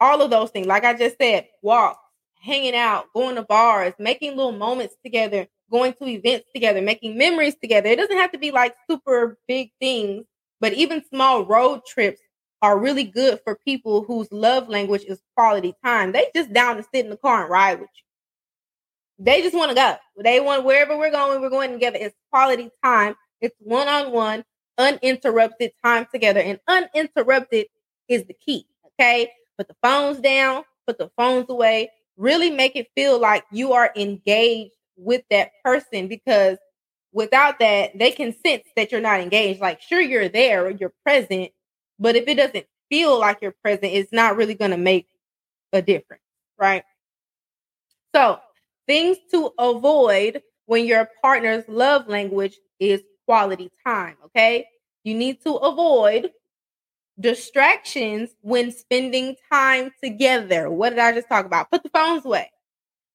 All 0.00 0.22
of 0.22 0.30
those 0.30 0.50
things, 0.50 0.66
like 0.66 0.84
I 0.84 0.94
just 0.94 1.16
said, 1.20 1.48
walks, 1.62 2.00
hanging 2.40 2.74
out, 2.76 3.06
going 3.14 3.36
to 3.36 3.42
bars, 3.42 3.94
making 3.98 4.36
little 4.36 4.52
moments 4.52 4.96
together, 5.04 5.46
going 5.70 5.94
to 5.94 6.06
events 6.06 6.48
together, 6.54 6.82
making 6.82 7.16
memories 7.16 7.56
together. 7.56 7.88
It 7.88 7.96
doesn't 7.96 8.16
have 8.16 8.32
to 8.32 8.38
be 8.38 8.50
like 8.50 8.74
super 8.88 9.38
big 9.48 9.70
things, 9.80 10.24
but 10.60 10.72
even 10.74 11.04
small 11.08 11.44
road 11.44 11.82
trips 11.86 12.20
are 12.64 12.78
really 12.78 13.04
good 13.04 13.38
for 13.44 13.58
people 13.62 14.04
whose 14.04 14.26
love 14.32 14.70
language 14.70 15.04
is 15.06 15.20
quality 15.36 15.74
time. 15.84 16.12
They 16.12 16.30
just 16.34 16.50
down 16.50 16.76
to 16.78 16.82
sit 16.82 17.04
in 17.04 17.10
the 17.10 17.16
car 17.18 17.42
and 17.42 17.50
ride 17.50 17.78
with 17.78 17.90
you. 17.94 19.24
They 19.24 19.42
just 19.42 19.54
want 19.54 19.68
to 19.68 19.74
go. 19.74 19.96
They 20.22 20.40
want 20.40 20.64
wherever 20.64 20.96
we're 20.96 21.10
going, 21.10 21.42
we're 21.42 21.50
going 21.50 21.72
together. 21.72 21.98
It's 22.00 22.16
quality 22.32 22.70
time. 22.82 23.16
It's 23.42 23.54
one 23.58 23.86
on 23.86 24.12
one, 24.12 24.46
uninterrupted 24.78 25.72
time 25.84 26.06
together. 26.10 26.40
And 26.40 26.58
uninterrupted 26.66 27.66
is 28.08 28.24
the 28.24 28.32
key. 28.32 28.66
Okay. 28.98 29.30
Put 29.58 29.68
the 29.68 29.76
phones 29.82 30.20
down, 30.20 30.64
put 30.86 30.96
the 30.96 31.10
phones 31.18 31.50
away. 31.50 31.90
Really 32.16 32.50
make 32.50 32.76
it 32.76 32.88
feel 32.96 33.20
like 33.20 33.44
you 33.52 33.74
are 33.74 33.92
engaged 33.94 34.72
with 34.96 35.20
that 35.30 35.50
person 35.62 36.08
because 36.08 36.56
without 37.12 37.58
that, 37.58 37.98
they 37.98 38.10
can 38.10 38.34
sense 38.34 38.64
that 38.74 38.90
you're 38.90 39.02
not 39.02 39.20
engaged. 39.20 39.60
Like, 39.60 39.82
sure, 39.82 40.00
you're 40.00 40.30
there, 40.30 40.70
you're 40.70 40.94
present, 41.04 41.50
but 41.98 42.16
if 42.16 42.28
it 42.28 42.36
doesn't 42.36 42.66
feel 42.90 43.18
like 43.18 43.38
you're 43.42 43.54
present, 43.62 43.92
it's 43.92 44.12
not 44.12 44.36
really 44.36 44.54
going 44.54 44.70
to 44.70 44.76
make 44.76 45.08
a 45.72 45.82
difference, 45.82 46.22
right? 46.58 46.84
So, 48.14 48.38
things 48.86 49.18
to 49.32 49.52
avoid 49.58 50.42
when 50.66 50.86
your 50.86 51.08
partner's 51.22 51.64
love 51.68 52.08
language 52.08 52.58
is 52.78 53.02
quality 53.26 53.70
time, 53.86 54.16
okay? 54.26 54.66
You 55.02 55.14
need 55.14 55.42
to 55.42 55.54
avoid 55.54 56.30
distractions 57.20 58.30
when 58.40 58.72
spending 58.72 59.36
time 59.52 59.92
together. 60.02 60.70
What 60.70 60.90
did 60.90 60.98
I 60.98 61.12
just 61.12 61.28
talk 61.28 61.46
about? 61.46 61.70
Put 61.70 61.82
the 61.82 61.90
phones 61.90 62.24
away 62.24 62.50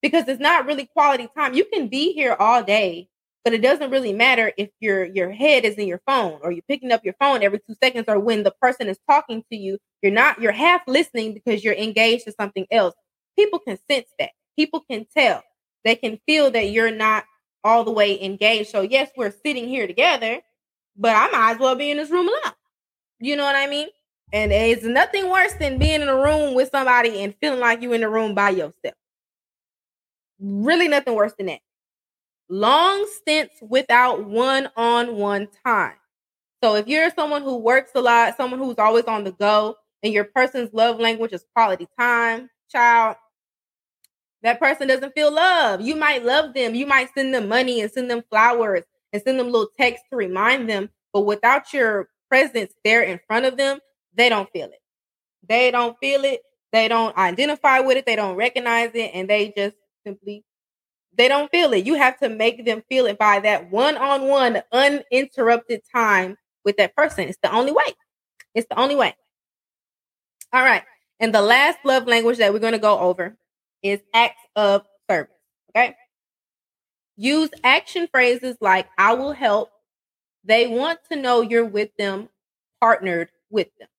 because 0.02 0.28
it's 0.28 0.42
not 0.42 0.66
really 0.66 0.86
quality 0.86 1.30
time. 1.38 1.54
You 1.54 1.66
can 1.66 1.88
be 1.90 2.14
here 2.14 2.36
all 2.40 2.64
day 2.64 3.09
but 3.44 3.54
it 3.54 3.62
doesn't 3.62 3.92
really 3.92 4.14
matter 4.14 4.52
if 4.58 4.70
your 4.80 5.06
your 5.06 5.32
head 5.32 5.66
is 5.66 5.76
in 5.76 5.88
your 5.88 6.02
phone 6.06 6.40
or 6.44 6.52
you're 6.52 6.64
picking 6.68 6.92
up 6.92 7.04
your 7.04 7.16
phone 7.20 7.42
every 7.42 7.60
two 7.60 7.76
seconds 7.82 8.06
or 8.08 8.20
when 8.20 8.44
the 8.44 8.54
person 8.62 8.88
is 8.88 9.00
talking 9.10 9.44
to 9.52 9.58
you 9.58 9.78
you're 10.02 10.12
not 10.12 10.42
you're 10.42 10.52
half 10.52 10.82
listening 10.88 11.34
because 11.34 11.64
you're 11.64 11.74
engaged 11.74 12.26
to 12.26 12.32
something 12.32 12.66
else. 12.72 12.96
People 13.38 13.60
can 13.60 13.78
sense 13.90 14.10
that. 14.20 14.32
People 14.58 14.84
can 14.90 15.06
tell. 15.16 15.44
They 15.86 15.96
can 15.96 16.20
feel 16.26 16.52
that 16.52 16.72
you're 16.72 16.92
not 16.92 17.24
all 17.64 17.84
the 17.84 17.92
way 17.92 18.22
engaged. 18.22 18.70
So 18.70 18.82
yes 18.82 19.10
we're 19.16 19.34
sitting 19.46 19.68
here 19.68 19.88
together 19.88 20.42
but 21.02 21.16
i 21.16 21.30
might 21.32 21.52
as 21.54 21.60
well 21.60 21.76
be 21.76 21.92
in 21.92 21.98
this 21.98 22.10
room 22.10 22.28
alone. 22.28 22.54
You 23.20 23.36
know 23.36 23.46
what 23.46 23.56
i 23.56 23.68
mean? 23.68 23.88
And 24.32 24.52
it's 24.52 24.84
nothing 24.84 25.30
worse 25.30 25.54
than 25.54 25.80
being 25.80 26.02
in 26.02 26.08
a 26.08 26.16
room 26.16 26.54
with 26.54 26.70
somebody 26.70 27.24
and 27.24 27.34
feeling 27.42 27.60
like 27.60 27.82
you're 27.82 27.96
in 27.96 28.04
a 28.04 28.10
room 28.10 28.36
by 28.36 28.52
yourself. 28.52 28.94
Really 30.40 30.88
nothing 30.88 31.16
worse 31.16 31.34
than 31.36 31.48
that 31.48 31.62
long 32.50 33.08
stints 33.18 33.56
without 33.62 34.26
one 34.26 34.70
on 34.76 35.16
one 35.16 35.48
time. 35.66 35.96
So 36.64 36.76
if 36.76 36.88
you're 36.88 37.12
someone 37.12 37.44
who 37.44 37.58
works 37.58 37.92
a 37.96 38.02
lot, 38.02 38.36
someone 38.36 38.60
who's 38.60 38.78
always 38.78 39.06
on 39.06 39.24
the 39.24 39.32
go, 39.32 39.76
and 40.04 40.14
your 40.14 40.26
person's 40.26 40.74
love 40.74 41.00
language 41.00 41.34
is 41.34 41.46
quality 41.54 41.88
time, 41.98 42.50
child, 42.72 43.18
that 44.44 44.60
person 44.60 44.88
doesn't 44.88 45.14
feel 45.14 45.34
love. 45.34 45.82
You 45.82 45.96
might 45.96 46.24
love 46.24 46.54
them. 46.54 46.76
You 46.76 46.86
might 46.86 47.14
send 47.14 47.34
them 47.34 47.48
money 47.48 47.82
and 47.82 47.92
send 47.92 48.10
them 48.10 48.24
flowers 48.30 48.84
and 49.12 49.22
send 49.22 49.40
them 49.40 49.48
little 49.48 49.70
texts 49.78 50.06
to 50.10 50.16
remind 50.16 50.70
them. 50.70 50.90
But 51.12 51.22
without 51.22 51.74
your 51.74 52.10
presence 52.30 52.74
there 52.86 53.04
in 53.04 53.20
front 53.28 53.46
of 53.46 53.58
them, 53.58 53.80
they 54.14 54.30
don't 54.30 54.50
feel 54.52 54.68
it. 54.68 54.82
They 55.48 55.72
don't 55.72 55.98
feel 56.00 56.24
it. 56.24 56.42
They 56.72 56.88
don't 56.88 57.18
identify 57.18 57.80
with 57.80 57.98
it. 57.98 58.06
They 58.06 58.16
don't 58.16 58.36
recognize 58.36 58.92
it. 58.94 59.12
And 59.14 59.30
they 59.30 59.54
just 59.58 59.76
simply 60.06 60.44
they 61.20 61.28
don't 61.28 61.52
feel 61.52 61.74
it. 61.74 61.86
You 61.86 61.96
have 61.96 62.18
to 62.20 62.30
make 62.30 62.66
them 62.66 62.84
feel 62.88 63.06
it 63.06 63.18
by 63.18 63.40
that 63.42 63.70
one 63.72 63.98
on 63.98 64.28
one, 64.28 64.62
uninterrupted 64.72 65.82
time 65.94 66.38
with 66.64 66.78
that 66.78 66.96
person. 66.96 67.28
It's 67.28 67.40
the 67.44 67.54
only 67.54 67.72
way. 67.72 67.94
It's 68.56 68.68
the 68.70 68.80
only 68.80 68.96
way. 68.96 69.16
All 70.54 70.64
right. 70.64 70.84
And 71.20 71.34
the 71.36 71.42
last 71.42 71.80
love 71.84 72.08
language 72.08 72.38
that 72.38 72.54
we're 72.54 72.60
going 72.60 72.74
to 72.74 72.80
go 72.80 72.98
over 72.98 73.36
is 73.84 74.00
acts 74.14 74.42
of 74.56 74.86
service. 75.10 75.36
Okay. 75.76 75.96
Use 77.18 77.50
action 77.64 78.08
phrases 78.12 78.56
like 78.62 78.88
I 78.98 79.14
will 79.14 79.34
help. 79.34 79.72
They 80.46 80.68
want 80.68 81.00
to 81.12 81.18
know 81.18 81.42
you're 81.42 81.66
with 81.66 81.90
them, 81.98 82.30
partnered 82.80 83.30
with 83.50 83.68
them. 83.78 83.90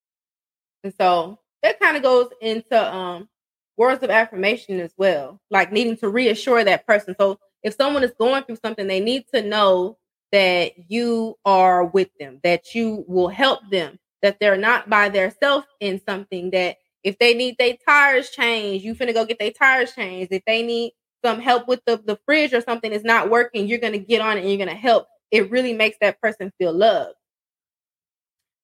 And 0.85 0.95
so 0.99 1.39
that 1.63 1.79
kind 1.81 1.99
of 1.99 2.03
goes 2.03 2.29
into 2.41 2.95
um 2.95 3.29
words 3.77 4.03
of 4.03 4.11
affirmation 4.11 4.81
as 4.81 4.93
well, 4.97 5.41
like 5.51 5.73
needing 5.73 5.97
to 5.99 6.09
reassure 6.09 6.65
that 6.65 6.87
person. 6.87 7.15
So 7.19 7.39
if 7.63 7.75
someone 7.75 8.05
is 8.05 8.13
going 8.19 8.45
through 8.45 8.59
something, 8.65 8.87
they 8.87 9.01
need 9.01 9.25
to 9.35 9.43
know 9.43 9.99
that 10.33 10.73
you 10.89 11.37
are 11.45 11.85
with 11.85 12.09
them, 12.19 12.41
that 12.45 12.75
you 12.75 13.05
will 13.09 13.29
help 13.29 13.61
them, 13.71 13.99
that 14.23 14.39
they're 14.41 14.57
not 14.57 14.89
by 14.89 15.09
themselves 15.09 15.67
in 15.81 16.01
something 16.07 16.51
that 16.51 16.77
if 17.03 17.19
they 17.19 17.35
need 17.35 17.57
their 17.59 17.77
tires 17.87 18.31
changed, 18.31 18.85
you 18.85 18.95
finna 18.95 19.15
go 19.15 19.25
get 19.25 19.39
their 19.39 19.51
tires 19.51 19.95
changed. 19.95 20.33
If 20.33 20.43
they 20.47 20.63
need 20.63 20.93
some 21.25 21.41
help 21.41 21.67
with 21.67 21.81
the, 21.87 21.97
the 22.05 22.19
fridge 22.27 22.53
or 22.53 22.61
something 22.61 22.93
is 22.93 23.05
not 23.05 23.31
working, 23.31 23.67
you're 23.67 23.79
gonna 23.79 23.99
get 23.99 24.21
on 24.21 24.37
it 24.37 24.41
and 24.41 24.49
you're 24.51 24.59
gonna 24.59 24.75
help. 24.77 25.07
It 25.31 25.51
really 25.51 25.73
makes 25.73 25.97
that 26.01 26.21
person 26.21 26.53
feel 26.59 26.73
loved. 26.73 27.15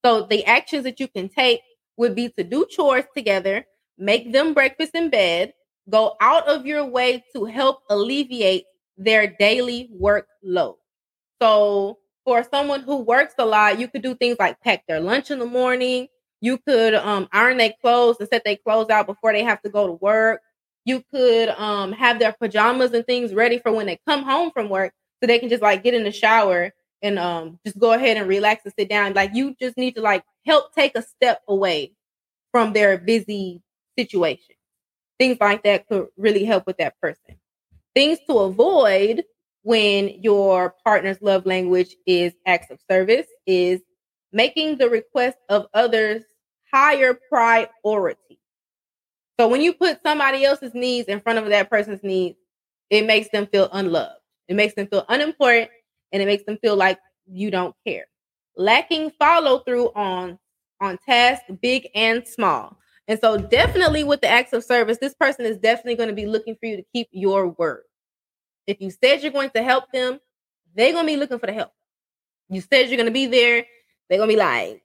So 0.05 0.23
the 0.23 0.45
actions 0.45 0.85
that 0.85 1.01
you 1.01 1.09
can 1.09 1.29
take 1.29 1.61
would 1.97 2.14
be 2.14 2.29
to 2.31 2.45
do 2.45 2.66
chores 2.69 3.05
together, 3.16 3.66
make 3.98 4.32
them 4.32 4.54
breakfast 4.54 4.94
in 4.94 5.11
bed, 5.11 5.52
go 5.88 6.16
out 6.20 6.48
of 6.48 6.66
your 6.66 6.85
way 6.85 7.24
to 7.35 7.44
help 7.44 7.80
alleviate 7.90 8.64
their 8.96 9.26
daily 9.38 9.90
workload. 10.00 10.76
So 11.40 11.98
for 12.24 12.44
someone 12.44 12.82
who 12.82 12.98
works 12.98 13.35
a 13.38 13.44
lot, 13.46 13.78
you 13.78 13.88
could 13.88 14.02
do 14.02 14.14
things 14.14 14.37
like 14.38 14.61
pack 14.61 14.85
their 14.88 15.00
lunch 15.00 15.30
in 15.30 15.38
the 15.38 15.46
morning. 15.46 16.09
You 16.40 16.59
could 16.59 16.94
um, 16.94 17.28
iron 17.32 17.59
their 17.59 17.74
clothes 17.80 18.16
and 18.20 18.28
set 18.28 18.44
their 18.44 18.56
clothes 18.56 18.90
out 18.90 19.06
before 19.06 19.32
they 19.32 19.42
have 19.44 19.62
to 19.62 19.70
go 19.70 19.87
to 19.87 19.92
work. 19.94 20.40
You 20.85 21.02
could 21.12 21.48
um, 21.50 21.92
have 21.92 22.18
their 22.18 22.32
pajamas 22.32 22.92
and 22.92 23.04
things 23.06 23.35
ready 23.35 23.59
for 23.59 23.72
when 23.72 23.87
they 23.87 23.98
come 24.06 24.22
home 24.22 24.50
from 24.52 24.68
work 24.68 24.92
so 25.20 25.26
they 25.26 25.38
can 25.38 25.48
just 25.48 25.62
like 25.62 25.82
get 25.82 25.94
in 25.94 26.04
the 26.04 26.12
shower 26.12 26.72
and 27.02 27.18
um, 27.18 27.59
just 27.64 27.78
go 27.78 27.92
ahead 27.92 28.16
and 28.16 28.28
relax 28.28 28.64
and 28.64 28.74
sit 28.78 28.88
down. 28.88 29.14
Like 29.14 29.30
you 29.35 29.54
just 29.61 29.76
need 29.76 29.96
to 29.96 30.00
like 30.00 30.24
help 30.46 30.74
take 30.74 30.96
a 30.96 31.02
step 31.02 31.42
away 31.48 31.92
from 32.52 32.72
their 32.72 32.98
busy 32.98 33.62
situation. 33.98 34.56
Things 35.18 35.38
like 35.40 35.62
that 35.64 35.88
could 35.88 36.09
really 36.16 36.44
help 36.44 36.66
with 36.66 36.78
that 36.78 37.00
person. 37.00 37.38
Things 37.94 38.18
to 38.28 38.38
avoid 38.38 39.24
when 39.62 40.09
your 40.22 40.74
partner's 40.85 41.20
love 41.22 41.46
language 41.46 41.96
is 42.06 42.35
acts 42.46 42.70
of 42.70 42.80
service 42.90 43.26
is 43.46 43.80
making 44.32 44.78
the 44.78 44.88
request 44.88 45.38
of 45.48 45.66
others 45.74 46.22
higher 46.72 47.18
priority. 47.30 48.40
So 49.38 49.48
when 49.48 49.61
you 49.61 49.72
put 49.74 50.02
somebody 50.02 50.44
else's 50.44 50.74
needs 50.74 51.09
in 51.09 51.20
front 51.20 51.38
of 51.38 51.46
that 51.48 51.70
person's 51.70 52.02
needs, 52.02 52.38
it 52.90 53.06
makes 53.06 53.28
them 53.30 53.46
feel 53.46 53.68
unloved. 53.72 54.20
It 54.48 54.54
makes 54.54 54.74
them 54.74 54.87
feel 54.87 55.04
unimportant 55.09 55.70
and 56.12 56.22
it 56.22 56.26
makes 56.26 56.44
them 56.44 56.59
feel 56.59 56.76
like 56.76 56.98
you 57.26 57.50
don't 57.50 57.74
care. 57.87 58.06
Lacking 58.56 59.11
follow 59.18 59.59
through 59.61 59.90
on 59.94 60.38
on 60.80 60.98
tasks 60.98 61.50
big 61.62 61.88
and 61.94 62.26
small. 62.26 62.78
And 63.09 63.21
so 63.21 63.37
definitely 63.37 64.05
with 64.05 64.21
the 64.21 64.29
acts 64.29 64.53
of 64.53 64.64
service, 64.64 64.99
this 64.99 65.14
person 65.14 65.47
is 65.47 65.59
definitely 65.59 65.95
going 65.95 66.09
to 66.09 66.14
be 66.14 66.27
looking 66.27 66.57
for 66.57 66.66
you 66.66 66.77
to 66.77 66.85
keep 66.92 67.09
your 67.12 67.49
word. 67.49 67.83
If 68.66 68.81
you 68.81 68.90
said 68.90 69.23
you're 69.23 69.33
going 69.33 69.51
to 69.51 69.62
help 69.62 69.92
them, 69.92 70.19
they're 70.75 70.92
going 70.92 71.07
to 71.07 71.12
be 71.12 71.16
looking 71.16 71.38
for 71.38 71.47
the 71.47 71.53
help. 71.53 71.73
You 72.49 72.61
said 72.61 72.88
you're 72.88 72.97
going 72.97 73.07
to 73.07 73.12
be 73.12 73.27
there, 73.27 73.64
they're 74.09 74.19
going 74.19 74.31
to 74.31 74.35
be 74.35 74.38
like, 74.40 74.83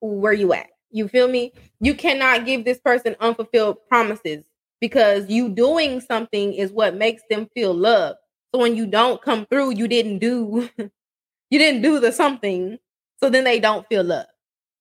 where 0.00 0.32
you 0.32 0.52
at? 0.52 0.68
You 0.90 1.08
feel 1.08 1.28
me? 1.28 1.52
You 1.80 1.94
cannot 1.94 2.46
give 2.46 2.64
this 2.64 2.78
person 2.78 3.16
unfulfilled 3.20 3.78
promises 3.88 4.44
because 4.80 5.28
you 5.28 5.48
doing 5.48 6.00
something 6.00 6.52
is 6.52 6.70
what 6.70 6.94
makes 6.94 7.22
them 7.30 7.48
feel 7.54 7.74
love. 7.74 8.16
So 8.52 8.60
when 8.60 8.76
you 8.76 8.86
don't 8.86 9.20
come 9.20 9.46
through, 9.46 9.74
you 9.74 9.88
didn't 9.88 10.18
do 10.18 10.68
you 10.78 11.58
didn't 11.58 11.82
do 11.82 12.00
the 12.00 12.12
something. 12.12 12.78
So 13.20 13.30
then 13.30 13.44
they 13.44 13.58
don't 13.58 13.86
feel 13.88 14.04
love. 14.04 14.26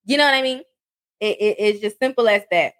You 0.05 0.17
know 0.17 0.25
what 0.25 0.33
I 0.33 0.41
mean? 0.41 0.61
It, 1.19 1.37
it, 1.39 1.55
it's 1.59 1.79
just 1.79 1.99
simple 1.99 2.27
as 2.27 2.43
that. 2.51 2.73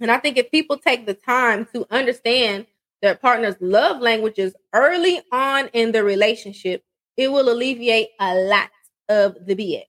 And 0.00 0.10
I 0.10 0.18
think 0.18 0.36
if 0.36 0.50
people 0.50 0.76
take 0.78 1.06
the 1.06 1.14
time 1.14 1.66
to 1.74 1.86
understand 1.90 2.66
their 3.02 3.14
partner's 3.14 3.56
love 3.60 4.00
languages 4.00 4.54
early 4.74 5.22
on 5.32 5.68
in 5.72 5.92
the 5.92 6.02
relationship, 6.02 6.82
it 7.16 7.30
will 7.30 7.50
alleviate 7.52 8.08
a 8.20 8.34
lot 8.34 8.70
of 9.08 9.36
the 9.46 9.54
BS. 9.54 9.86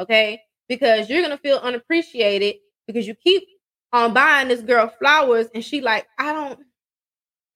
Okay? 0.00 0.40
Because 0.68 1.10
you're 1.10 1.22
gonna 1.22 1.38
feel 1.38 1.58
unappreciated 1.58 2.56
because 2.86 3.06
you 3.06 3.14
keep 3.14 3.44
on 3.92 4.14
buying 4.14 4.48
this 4.48 4.62
girl 4.62 4.92
flowers 4.98 5.46
and 5.54 5.64
she 5.64 5.80
like, 5.80 6.06
I 6.18 6.32
don't 6.32 6.60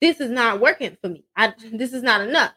this 0.01 0.21
is 0.21 0.31
not 0.31 0.61
working 0.61 0.97
for 1.01 1.09
me. 1.09 1.25
I 1.37 1.55
this 1.73 1.93
is 1.93 2.03
not 2.03 2.21
enough. 2.21 2.53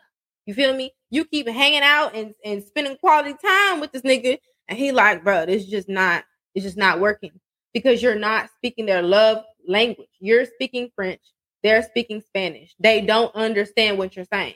You 0.45 0.54
feel 0.54 0.75
me? 0.75 0.93
You 1.10 1.25
keep 1.25 1.47
hanging 1.47 1.84
out 1.84 2.15
and, 2.15 2.34
and 2.43 2.63
spending 2.63 2.97
quality 2.97 3.36
time 3.45 3.80
with 3.80 3.91
this 3.91 4.01
nigga, 4.01 4.39
and 4.67 4.77
he 4.77 4.91
like, 4.91 5.23
bro, 5.23 5.45
this 5.45 5.63
is 5.63 5.69
just 5.69 5.89
not, 5.89 6.23
it's 6.55 6.65
just 6.65 6.77
not 6.77 6.99
working 6.99 7.31
because 7.73 8.01
you're 8.01 8.15
not 8.15 8.49
speaking 8.57 8.85
their 8.85 9.01
love 9.01 9.43
language. 9.67 10.09
You're 10.19 10.45
speaking 10.45 10.89
French, 10.95 11.21
they're 11.63 11.83
speaking 11.83 12.21
Spanish. 12.21 12.75
They 12.79 13.01
don't 13.01 13.33
understand 13.35 13.97
what 13.97 14.15
you're 14.15 14.25
saying. 14.31 14.55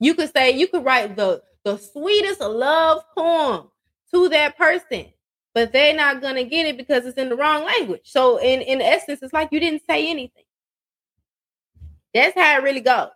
You 0.00 0.14
could 0.14 0.32
say, 0.32 0.52
you 0.52 0.66
could 0.66 0.84
write 0.84 1.16
the 1.16 1.42
the 1.64 1.76
sweetest 1.76 2.40
love 2.40 3.02
poem 3.16 3.68
to 4.12 4.28
that 4.30 4.58
person, 4.58 5.06
but 5.54 5.72
they're 5.72 5.94
not 5.94 6.20
gonna 6.20 6.44
get 6.44 6.66
it 6.66 6.76
because 6.76 7.06
it's 7.06 7.18
in 7.18 7.28
the 7.28 7.36
wrong 7.36 7.64
language. 7.64 8.02
So 8.04 8.38
in 8.38 8.60
in 8.62 8.80
essence, 8.80 9.20
it's 9.22 9.32
like 9.32 9.48
you 9.52 9.60
didn't 9.60 9.82
say 9.88 10.08
anything. 10.08 10.44
That's 12.14 12.34
how 12.36 12.58
it 12.58 12.62
really 12.62 12.80
goes. 12.80 13.10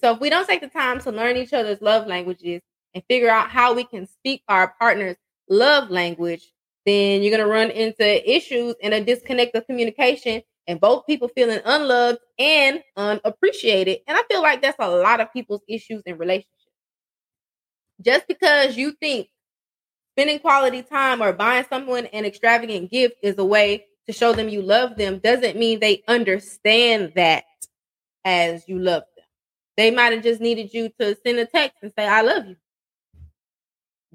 So 0.00 0.14
if 0.14 0.20
we 0.20 0.30
don't 0.30 0.46
take 0.46 0.60
the 0.60 0.68
time 0.68 1.00
to 1.00 1.12
learn 1.12 1.36
each 1.36 1.52
other's 1.52 1.80
love 1.80 2.06
languages 2.06 2.62
and 2.94 3.02
figure 3.08 3.30
out 3.30 3.50
how 3.50 3.74
we 3.74 3.84
can 3.84 4.06
speak 4.06 4.42
our 4.48 4.74
partner's 4.78 5.16
love 5.48 5.90
language, 5.90 6.52
then 6.88 7.22
you're 7.22 7.36
going 7.36 7.46
to 7.46 7.52
run 7.52 7.70
into 7.70 8.30
issues 8.30 8.74
and 8.82 8.94
a 8.94 9.04
disconnect 9.04 9.54
of 9.54 9.66
communication 9.66 10.42
and 10.66 10.80
both 10.80 11.06
people 11.06 11.28
feeling 11.28 11.60
unloved 11.64 12.20
and 12.38 12.82
unappreciated. 12.96 13.98
And 14.06 14.16
I 14.16 14.22
feel 14.30 14.42
like 14.42 14.62
that's 14.62 14.76
a 14.78 14.88
lot 14.88 15.20
of 15.20 15.32
people's 15.32 15.62
issues 15.68 16.02
in 16.06 16.18
relationships. 16.18 16.52
Just 18.00 18.28
because 18.28 18.76
you 18.76 18.92
think 18.92 19.28
spending 20.14 20.38
quality 20.38 20.82
time 20.82 21.22
or 21.22 21.32
buying 21.32 21.64
someone 21.68 22.06
an 22.06 22.24
extravagant 22.24 22.90
gift 22.90 23.16
is 23.22 23.36
a 23.38 23.44
way 23.44 23.86
to 24.06 24.12
show 24.12 24.32
them 24.32 24.48
you 24.48 24.62
love 24.62 24.96
them 24.96 25.18
doesn't 25.18 25.56
mean 25.56 25.80
they 25.80 26.02
understand 26.08 27.12
that 27.14 27.44
as 28.24 28.68
you 28.68 28.78
love 28.78 29.04
them. 29.16 29.24
They 29.76 29.90
might 29.90 30.12
have 30.12 30.22
just 30.22 30.40
needed 30.40 30.74
you 30.74 30.90
to 31.00 31.16
send 31.24 31.38
a 31.38 31.46
text 31.46 31.78
and 31.82 31.92
say, 31.96 32.06
I 32.06 32.22
love 32.22 32.46
you. 32.46 32.56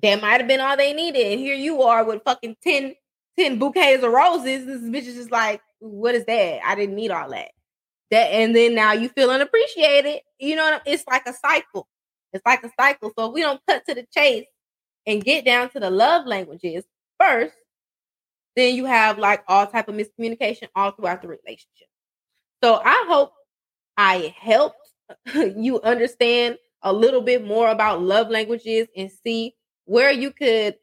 That 0.02 0.22
might 0.22 0.42
have 0.42 0.48
been 0.48 0.60
all 0.60 0.76
they 0.76 0.94
needed. 0.94 1.32
And 1.34 1.40
here 1.40 1.56
you 1.56 1.84
are 1.84 2.04
with 2.04 2.24
fucking 2.24 2.58
10, 2.64 2.96
10 3.38 3.60
bouquets 3.60 4.04
of 4.04 4.12
roses. 4.12 4.66
This 4.66 4.82
bitch 4.82 5.08
is 5.08 5.16
just 5.16 5.32
like, 5.32 5.62
what 5.80 6.16
is 6.16 6.26
that? 6.26 6.66
I 6.66 6.76
didn't 6.76 6.96
need 6.96 7.12
all 7.12 7.30
that. 7.30 7.52
That 8.12 8.32
and 8.32 8.56
then 8.56 8.76
now 8.76 8.94
you 8.94 9.10
feel 9.10 9.30
unappreciated. 9.30 10.22
You 10.40 10.56
know, 10.56 10.80
it's 10.86 11.06
like 11.08 11.26
a 11.28 11.34
cycle. 11.34 11.88
It's 12.32 12.46
like 12.46 12.64
a 12.64 12.72
cycle. 12.80 13.12
So 13.18 13.28
if 13.28 13.34
we 13.34 13.42
don't 13.42 13.62
cut 13.68 13.84
to 13.88 13.96
the 13.96 14.06
chase 14.12 14.46
and 15.06 15.24
get 15.24 15.46
down 15.46 15.70
to 15.72 15.80
the 15.80 15.90
love 15.90 16.26
languages 16.26 16.84
first, 17.20 17.56
then 18.56 18.76
you 18.76 18.86
have 18.86 19.18
like 19.18 19.44
all 19.48 19.68
type 19.68 19.88
of 19.88 19.96
miscommunication 19.96 20.68
all 20.76 20.92
throughout 20.92 21.22
the 21.22 21.28
relationship. 21.28 21.88
So 22.64 22.82
I 22.84 23.06
hope 23.08 23.34
I 23.98 24.34
helped 24.40 24.78
you 25.36 25.82
understand 25.82 26.58
a 26.82 26.94
little 26.94 27.22
bit 27.22 27.46
more 27.46 27.70
about 27.70 28.02
love 28.02 28.30
languages 28.30 28.88
and 28.96 29.12
see 29.24 29.56
where 29.86 30.12
you 30.12 30.32
could, 30.32 30.76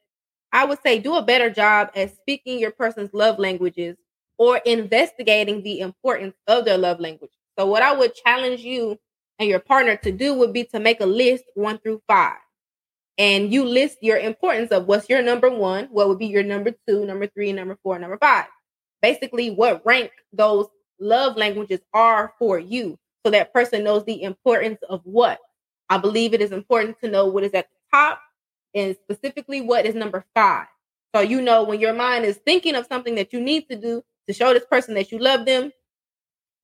I 0.52 0.64
would 0.64 0.78
say, 0.84 0.98
do 0.98 1.16
a 1.16 1.22
better 1.22 1.50
job 1.50 1.90
at 1.94 2.14
speaking 2.16 2.58
your 2.58 2.70
person's 2.70 3.12
love 3.12 3.38
languages 3.38 3.96
or 4.38 4.58
investigating 4.58 5.62
the 5.62 5.80
importance 5.80 6.34
of 6.46 6.64
their 6.64 6.78
love 6.78 7.00
language. 7.00 7.30
So, 7.58 7.66
what 7.66 7.82
I 7.82 7.92
would 7.92 8.14
challenge 8.14 8.60
you 8.60 8.98
and 9.38 9.48
your 9.48 9.60
partner 9.60 9.96
to 9.96 10.12
do 10.12 10.34
would 10.34 10.52
be 10.52 10.64
to 10.64 10.80
make 10.80 11.00
a 11.00 11.06
list 11.06 11.44
one 11.54 11.78
through 11.78 12.02
five. 12.06 12.36
And 13.18 13.52
you 13.52 13.64
list 13.64 13.98
your 14.00 14.16
importance 14.16 14.70
of 14.70 14.86
what's 14.86 15.08
your 15.08 15.22
number 15.22 15.50
one, 15.50 15.88
what 15.90 16.08
would 16.08 16.18
be 16.18 16.26
your 16.26 16.42
number 16.42 16.72
two, 16.88 17.04
number 17.04 17.26
three, 17.26 17.52
number 17.52 17.76
four, 17.82 17.98
number 17.98 18.16
five. 18.16 18.46
Basically, 19.02 19.50
what 19.50 19.84
rank 19.84 20.10
those 20.32 20.66
love 21.00 21.36
languages 21.36 21.80
are 21.92 22.34
for 22.38 22.58
you 22.58 22.98
so 23.24 23.30
that 23.30 23.52
person 23.52 23.84
knows 23.84 24.04
the 24.04 24.22
importance 24.22 24.78
of 24.88 25.00
what. 25.04 25.38
I 25.88 25.98
believe 25.98 26.34
it 26.34 26.40
is 26.40 26.52
important 26.52 26.98
to 27.00 27.10
know 27.10 27.26
what 27.26 27.44
is 27.44 27.52
at 27.52 27.68
the 27.68 27.96
top 27.96 28.20
and 28.74 28.96
specifically 28.96 29.60
what 29.60 29.86
is 29.86 29.94
number 29.94 30.24
five. 30.34 30.66
So 31.14 31.22
you 31.22 31.40
know 31.40 31.64
when 31.64 31.80
your 31.80 31.94
mind 31.94 32.24
is 32.24 32.38
thinking 32.38 32.74
of 32.74 32.86
something 32.86 33.16
that 33.16 33.32
you 33.32 33.40
need 33.40 33.68
to 33.68 33.76
do 33.76 34.02
to 34.28 34.32
show 34.32 34.52
this 34.52 34.64
person 34.66 34.94
that 34.94 35.10
you 35.10 35.18
love 35.18 35.44
them, 35.44 35.72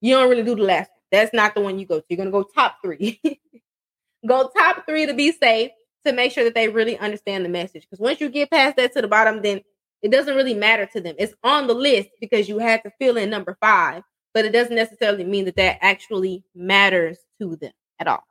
you 0.01 0.15
don't 0.15 0.31
really 0.31 0.45
do 0.45 0.55
the 0.55 0.63
last 0.63 0.91
one. 0.91 1.01
That's 1.11 1.35
not 1.35 1.55
the 1.55 1.61
one 1.61 1.79
you 1.79 1.87
go 1.87 2.01
to. 2.01 2.07
You're 2.09 2.19
gonna 2.19 2.31
go 2.31 2.43
top 2.43 2.77
three. 2.83 3.21
go 4.27 4.51
top 4.57 4.87
three 4.87 5.07
to 5.07 5.15
be 5.15 5.33
safe 5.33 5.71
to 6.05 6.13
make 6.13 6.33
sure 6.33 6.45
that 6.45 6.55
they 6.55 6.69
really 6.69 6.99
understand 6.99 7.45
the 7.45 7.49
message. 7.49 7.83
Because 7.83 8.01
once 8.01 8.21
you 8.21 8.29
get 8.29 8.51
past 8.51 8.77
that 8.77 8.93
to 8.95 9.03
the 9.03 9.09
bottom, 9.09 9.43
then 9.43 9.63
it 10.03 10.11
doesn't 10.11 10.37
really 10.37 10.55
matter 10.55 10.87
to 10.87 11.01
them. 11.01 11.17
It's 11.19 11.35
on 11.43 11.67
the 11.67 11.75
list 11.75 12.11
because 12.21 12.49
you 12.49 12.59
had 12.59 12.83
to 12.85 12.93
fill 13.01 13.17
in 13.17 13.31
number 13.31 13.57
five 13.61 14.03
but 14.37 14.45
it 14.45 14.53
doesn't 14.53 14.77
necessarily 14.77 15.25
mean 15.25 15.47
that 15.47 15.57
that 15.57 15.79
actually 15.81 16.45
matters 16.55 17.17
to 17.41 17.57
them 17.57 17.73
at 17.99 18.07
all. 18.07 18.23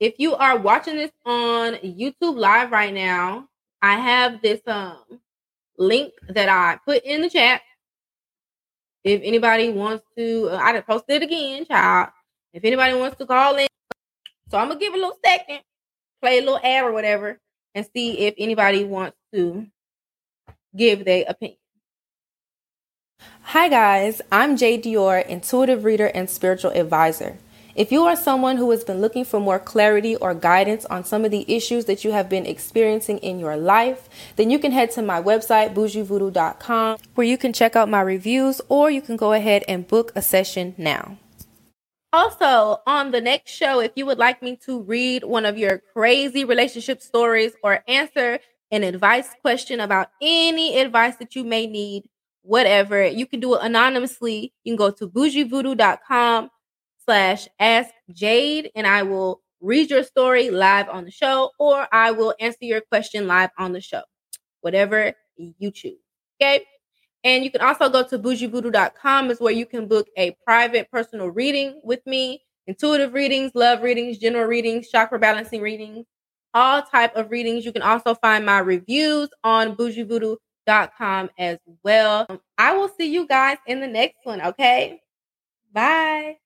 If 0.00 0.14
you 0.18 0.34
are 0.36 0.56
watching 0.56 0.96
this 0.96 1.10
on 1.26 1.74
YouTube 1.74 2.36
live 2.36 2.70
right 2.70 2.94
now, 2.94 3.48
I 3.82 3.94
have 3.96 4.40
this 4.40 4.60
um 4.66 5.20
link 5.76 6.12
that 6.28 6.48
I 6.48 6.78
put 6.84 7.02
in 7.04 7.22
the 7.22 7.30
chat. 7.30 7.62
If 9.02 9.22
anybody 9.24 9.70
wants 9.70 10.04
to, 10.16 10.50
uh, 10.50 10.56
I 10.56 10.80
posted 10.80 11.22
it 11.22 11.24
again, 11.24 11.66
child. 11.66 12.10
If 12.52 12.64
anybody 12.64 12.94
wants 12.94 13.16
to 13.18 13.26
call 13.26 13.56
in, 13.56 13.66
so 14.48 14.58
I'm 14.58 14.68
gonna 14.68 14.78
give 14.78 14.94
a 14.94 14.96
little 14.96 15.18
second, 15.24 15.60
play 16.22 16.38
a 16.38 16.42
little 16.42 16.60
ad 16.62 16.84
or 16.84 16.92
whatever, 16.92 17.40
and 17.74 17.86
see 17.92 18.18
if 18.20 18.34
anybody 18.38 18.84
wants 18.84 19.16
to 19.34 19.66
give 20.76 21.04
their 21.04 21.24
opinion. 21.28 21.58
Hi, 23.42 23.68
guys. 23.68 24.20
I'm 24.30 24.56
Jay 24.56 24.80
Dior, 24.80 25.26
intuitive 25.26 25.84
reader 25.84 26.06
and 26.06 26.30
spiritual 26.30 26.70
advisor. 26.70 27.38
If 27.78 27.92
you 27.92 28.06
are 28.06 28.16
someone 28.16 28.56
who 28.56 28.72
has 28.72 28.82
been 28.82 29.00
looking 29.00 29.24
for 29.24 29.38
more 29.38 29.60
clarity 29.60 30.16
or 30.16 30.34
guidance 30.34 30.84
on 30.86 31.04
some 31.04 31.24
of 31.24 31.30
the 31.30 31.44
issues 31.46 31.84
that 31.84 32.02
you 32.02 32.10
have 32.10 32.28
been 32.28 32.44
experiencing 32.44 33.18
in 33.18 33.38
your 33.38 33.56
life, 33.56 34.08
then 34.34 34.50
you 34.50 34.58
can 34.58 34.72
head 34.72 34.90
to 34.90 35.00
my 35.00 35.22
website, 35.22 35.74
boujievodou.com, 35.74 36.98
where 37.14 37.24
you 37.24 37.38
can 37.38 37.52
check 37.52 37.76
out 37.76 37.88
my 37.88 38.00
reviews 38.00 38.60
or 38.68 38.90
you 38.90 39.00
can 39.00 39.16
go 39.16 39.32
ahead 39.32 39.62
and 39.68 39.86
book 39.86 40.10
a 40.16 40.22
session 40.22 40.74
now. 40.76 41.18
Also, 42.12 42.82
on 42.84 43.12
the 43.12 43.20
next 43.20 43.52
show, 43.52 43.78
if 43.78 43.92
you 43.94 44.04
would 44.06 44.18
like 44.18 44.42
me 44.42 44.56
to 44.66 44.82
read 44.82 45.22
one 45.22 45.46
of 45.46 45.56
your 45.56 45.80
crazy 45.94 46.44
relationship 46.44 47.00
stories 47.00 47.52
or 47.62 47.84
answer 47.86 48.40
an 48.72 48.82
advice 48.82 49.28
question 49.40 49.78
about 49.78 50.10
any 50.20 50.80
advice 50.80 51.14
that 51.20 51.36
you 51.36 51.44
may 51.44 51.68
need, 51.68 52.08
whatever, 52.42 53.06
you 53.06 53.24
can 53.24 53.38
do 53.38 53.54
it 53.54 53.60
anonymously. 53.62 54.52
You 54.64 54.72
can 54.72 54.76
go 54.76 54.90
to 54.90 55.08
boujievodou.com 55.08 56.50
slash 57.08 57.48
ask 57.58 57.90
Jade 58.12 58.70
and 58.74 58.86
I 58.86 59.02
will 59.02 59.40
read 59.62 59.88
your 59.88 60.02
story 60.02 60.50
live 60.50 60.90
on 60.90 61.06
the 61.06 61.10
show 61.10 61.50
or 61.58 61.88
I 61.90 62.10
will 62.10 62.34
answer 62.38 62.66
your 62.66 62.82
question 62.82 63.26
live 63.26 63.48
on 63.56 63.72
the 63.72 63.80
show. 63.80 64.02
Whatever 64.60 65.14
you 65.38 65.70
choose. 65.70 65.96
Okay. 66.38 66.64
And 67.24 67.44
you 67.44 67.50
can 67.50 67.62
also 67.62 67.88
go 67.88 68.06
to 68.06 68.18
boujievodou.com 68.18 69.30
is 69.30 69.40
where 69.40 69.54
you 69.54 69.64
can 69.64 69.88
book 69.88 70.06
a 70.18 70.36
private 70.44 70.90
personal 70.90 71.28
reading 71.28 71.80
with 71.82 72.06
me, 72.06 72.42
intuitive 72.66 73.14
readings, 73.14 73.52
love 73.54 73.82
readings, 73.82 74.18
general 74.18 74.44
readings, 74.44 74.90
chakra 74.90 75.18
balancing 75.18 75.62
readings, 75.62 76.04
all 76.52 76.82
type 76.82 77.16
of 77.16 77.30
readings. 77.30 77.64
You 77.64 77.72
can 77.72 77.82
also 77.82 78.14
find 78.16 78.44
my 78.44 78.58
reviews 78.58 79.30
on 79.42 79.76
boujievodou.com 79.76 81.30
as 81.38 81.58
well. 81.82 82.26
I 82.58 82.76
will 82.76 82.90
see 82.98 83.10
you 83.10 83.26
guys 83.26 83.56
in 83.66 83.80
the 83.80 83.88
next 83.88 84.18
one, 84.24 84.42
okay? 84.42 85.00
Bye. 85.72 86.36